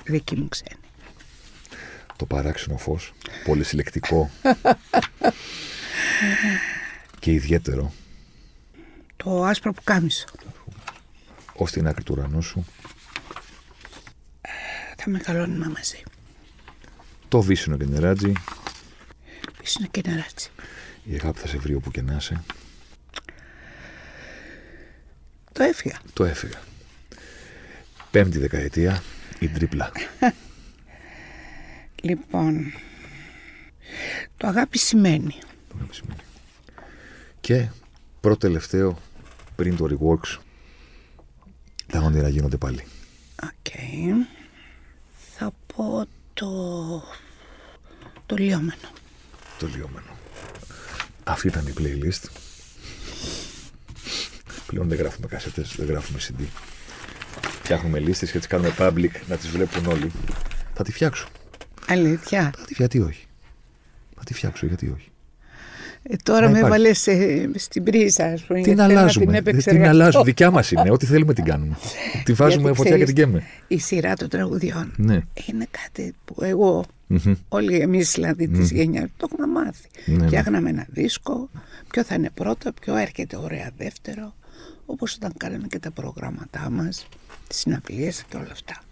[0.05, 0.81] Δική μου ξένη.
[2.17, 3.13] Το παράξενο φως.
[3.45, 4.31] Πολυσυλλεκτικό.
[7.21, 7.93] και ιδιαίτερο.
[9.17, 10.25] Το άσπρο που κάμισο.
[11.61, 12.65] Ω την άκρη του ουρανού σου.
[14.97, 16.03] Θα μεγαλώνουμε μαζί.
[17.29, 18.33] Το βύσινο και νεράτζι.
[19.59, 20.51] Πίσω και νεράτσι.
[21.05, 22.43] Η αγάπη θα σε βρει όπου και να είσαι.
[25.53, 25.99] Το έφυγα.
[26.13, 26.61] Το έφυγα.
[28.11, 29.03] Πέμπτη δεκαετία.
[29.39, 29.93] Η τρίπλα.
[32.03, 32.73] Λοιπόν,
[34.37, 35.39] το αγάπη σημαίνει.
[35.69, 36.21] Το αγάπη σημαίνει.
[37.41, 37.69] Και
[38.21, 38.99] πρώτο τελευταίο
[39.57, 40.39] πριν το reworks.
[41.91, 42.85] Τα όνειρα γίνονται πάλι.
[43.43, 43.73] Οκ.
[45.37, 46.51] Θα πω το...
[48.27, 48.89] το λιώμενο.
[49.59, 50.19] Το λιώμενο.
[51.25, 52.29] Αυτή ήταν η playlist.
[54.67, 56.45] Πλέον δεν γράφουμε κασέτες, δεν γράφουμε CD.
[57.63, 60.11] Φτιάχνουμε λίστες και τις κάνουμε public να τις βλέπουν όλοι.
[60.75, 61.29] Θα τη φτιάξω.
[61.87, 62.53] Αλήθεια.
[62.57, 63.27] Θα τη γιατί όχι.
[64.15, 65.11] Θα τη φτιάξω γιατί όχι.
[66.03, 66.79] Ε, τώρα Να με υπάρχει.
[66.79, 66.93] βάλε
[67.59, 68.61] στην πρίζα, ας πούμε.
[68.61, 69.25] Την γιατί θέλω να αλλάζουμε.
[69.25, 69.91] Την Δεν την επεξεργαστώ.
[69.91, 70.25] αλλάζουμε.
[70.25, 70.91] Δικιά μας είναι.
[70.91, 71.77] Ό,τι θέλουμε την κάνουμε.
[72.25, 73.43] Τη βάζουμε Γιατί φωτιά και ξέρεις, την καίμε.
[73.69, 75.21] Η σειρά των τραγουδιών Ναι.
[75.49, 77.35] είναι κάτι που εγώ, Μμμ.
[77.49, 79.89] όλοι εμείς δηλαδή της γενιάς, το έχουμε μάθει.
[80.05, 80.27] Ναι, ναι.
[80.27, 81.49] Φτιάχναμε ένα δίσκο,
[81.91, 84.35] ποιο θα είναι πρώτο, ποιο έρχεται ωραία δεύτερο,
[84.87, 87.09] όπως όταν κάναμε και τα προγράμματά μας,
[87.49, 88.83] τις συναυλίες και όλα αυτά.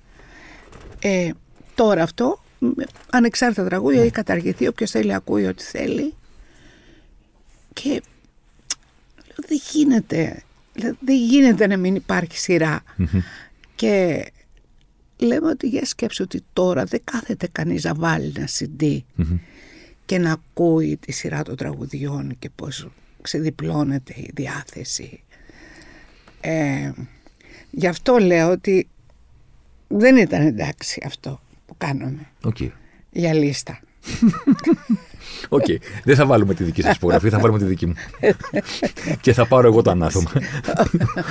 [1.01, 1.31] Ε,
[1.75, 6.13] τώρα αυτό, με ανεξάρτητα τραγούδια, έχει καταργηθεί, όποιος θέλει ακούει ό,τι θέλει.
[7.83, 10.43] Και λέω, δεν γίνεται,
[10.75, 12.83] λέω, δεν γίνεται να μην υπάρχει σειρά.
[13.75, 14.25] Και
[15.17, 18.99] λέμε ότι για σκέψου ότι τώρα δεν κάθεται κανείς να βάλει ένα CD
[20.05, 22.89] και να ακούει τη σειρά των τραγουδιών και πώς
[23.23, 25.23] ξεδιπλώνεται η διάθεση.
[26.41, 26.93] Ε,
[27.71, 28.89] γι' αυτό λέω ότι
[29.89, 32.57] δεν ήταν εντάξει αυτό που κάναμε Οκ.
[33.11, 33.81] για λίστα.
[35.49, 35.65] Οκ.
[36.05, 37.95] Δεν θα βάλουμε τη δική σας υπογραφή, θα βάλουμε τη δική μου.
[39.21, 40.31] και θα πάρω εγώ το ανάθεμα.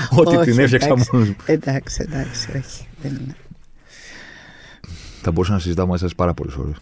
[0.09, 1.09] Ότι Όχι, την έφτιαξα εντάξει.
[1.13, 1.35] μόνος μου.
[1.45, 2.87] Εντάξει, εντάξει, όχι.
[3.01, 3.35] Δεν είναι.
[5.21, 6.75] Θα μπορούσα να συζητάω μαζί σας πάρα πολλές ώρες.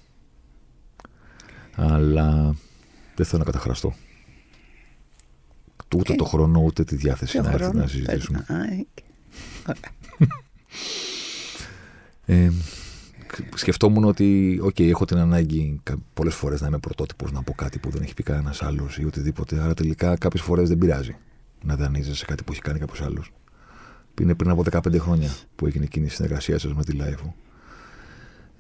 [1.76, 2.56] Αλλά
[3.16, 3.94] δεν θέλω να καταχραστώ.
[5.96, 8.44] Ούτε Ε, το χρόνο, ούτε τη διάθεση Ποιο να έρθει χρόνο να συζητήσουμε.
[8.48, 9.04] περνάει και-
[9.70, 9.92] Ωραία.
[12.26, 12.52] Ε,
[13.56, 15.82] σκεφτόμουν ότι, οκ, έχω την ανάγκη
[16.14, 19.06] πολλές φορές να είμαι πρωτότυπος, να πω κάτι που δεν έχει πει κανένας άλλος ή
[19.06, 19.60] οτιδήποτε.
[19.60, 21.18] Άρα τελικά κάποιες φορές δεν πειράζει
[21.64, 23.32] να δανείζεσαι σε κάτι που έχει κάνει κάποιος άλλος.
[24.22, 27.36] Είναι πριν από 15 χρόνια που έγινε εκείνη η συνεργασία σας με τη LiFO.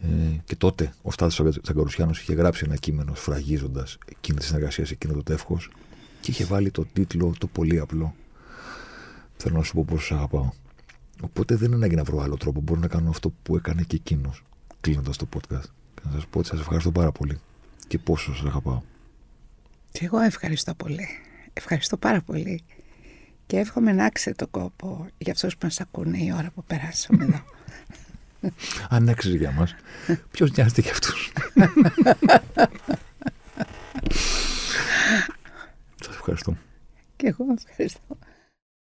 [0.01, 0.07] Ε,
[0.43, 5.23] και τότε ο Στάθη Τσαγκαρουσιάνο είχε γράψει ένα κείμενο σφραγίζοντας εκείνη τη συνεργασία, εκείνο το
[5.23, 5.69] τεύχος
[6.21, 8.15] και είχε βάλει το τίτλο το πολύ απλό.
[9.37, 10.49] Θέλω να σου πω πόσο αγαπάω.
[11.21, 12.61] Οπότε δεν είναι ανάγκη να βρω άλλο τρόπο.
[12.61, 14.43] Μπορώ να κάνω αυτό που έκανε και εκείνος
[14.85, 15.69] κλείνοντας το podcast.
[15.93, 17.39] Και να σας πω ότι σας ευχαριστώ πάρα πολύ
[17.87, 18.81] και πόσο σας αγαπάω.
[19.91, 21.07] Και εγώ ευχαριστώ πολύ.
[21.53, 22.63] Ευχαριστώ πάρα πολύ.
[23.47, 27.23] Και εύχομαι να άξιζε το κόπο για αυτούς που μας ακούνε η ώρα που περάσαμε
[27.23, 27.41] εδώ.
[28.89, 29.75] Αν άξιζε για μας,
[30.31, 31.31] ποιος νοιάζεται για αυτούς.
[36.05, 36.57] Σας ευχαριστώ.
[37.15, 38.17] Και εγώ ευχαριστώ.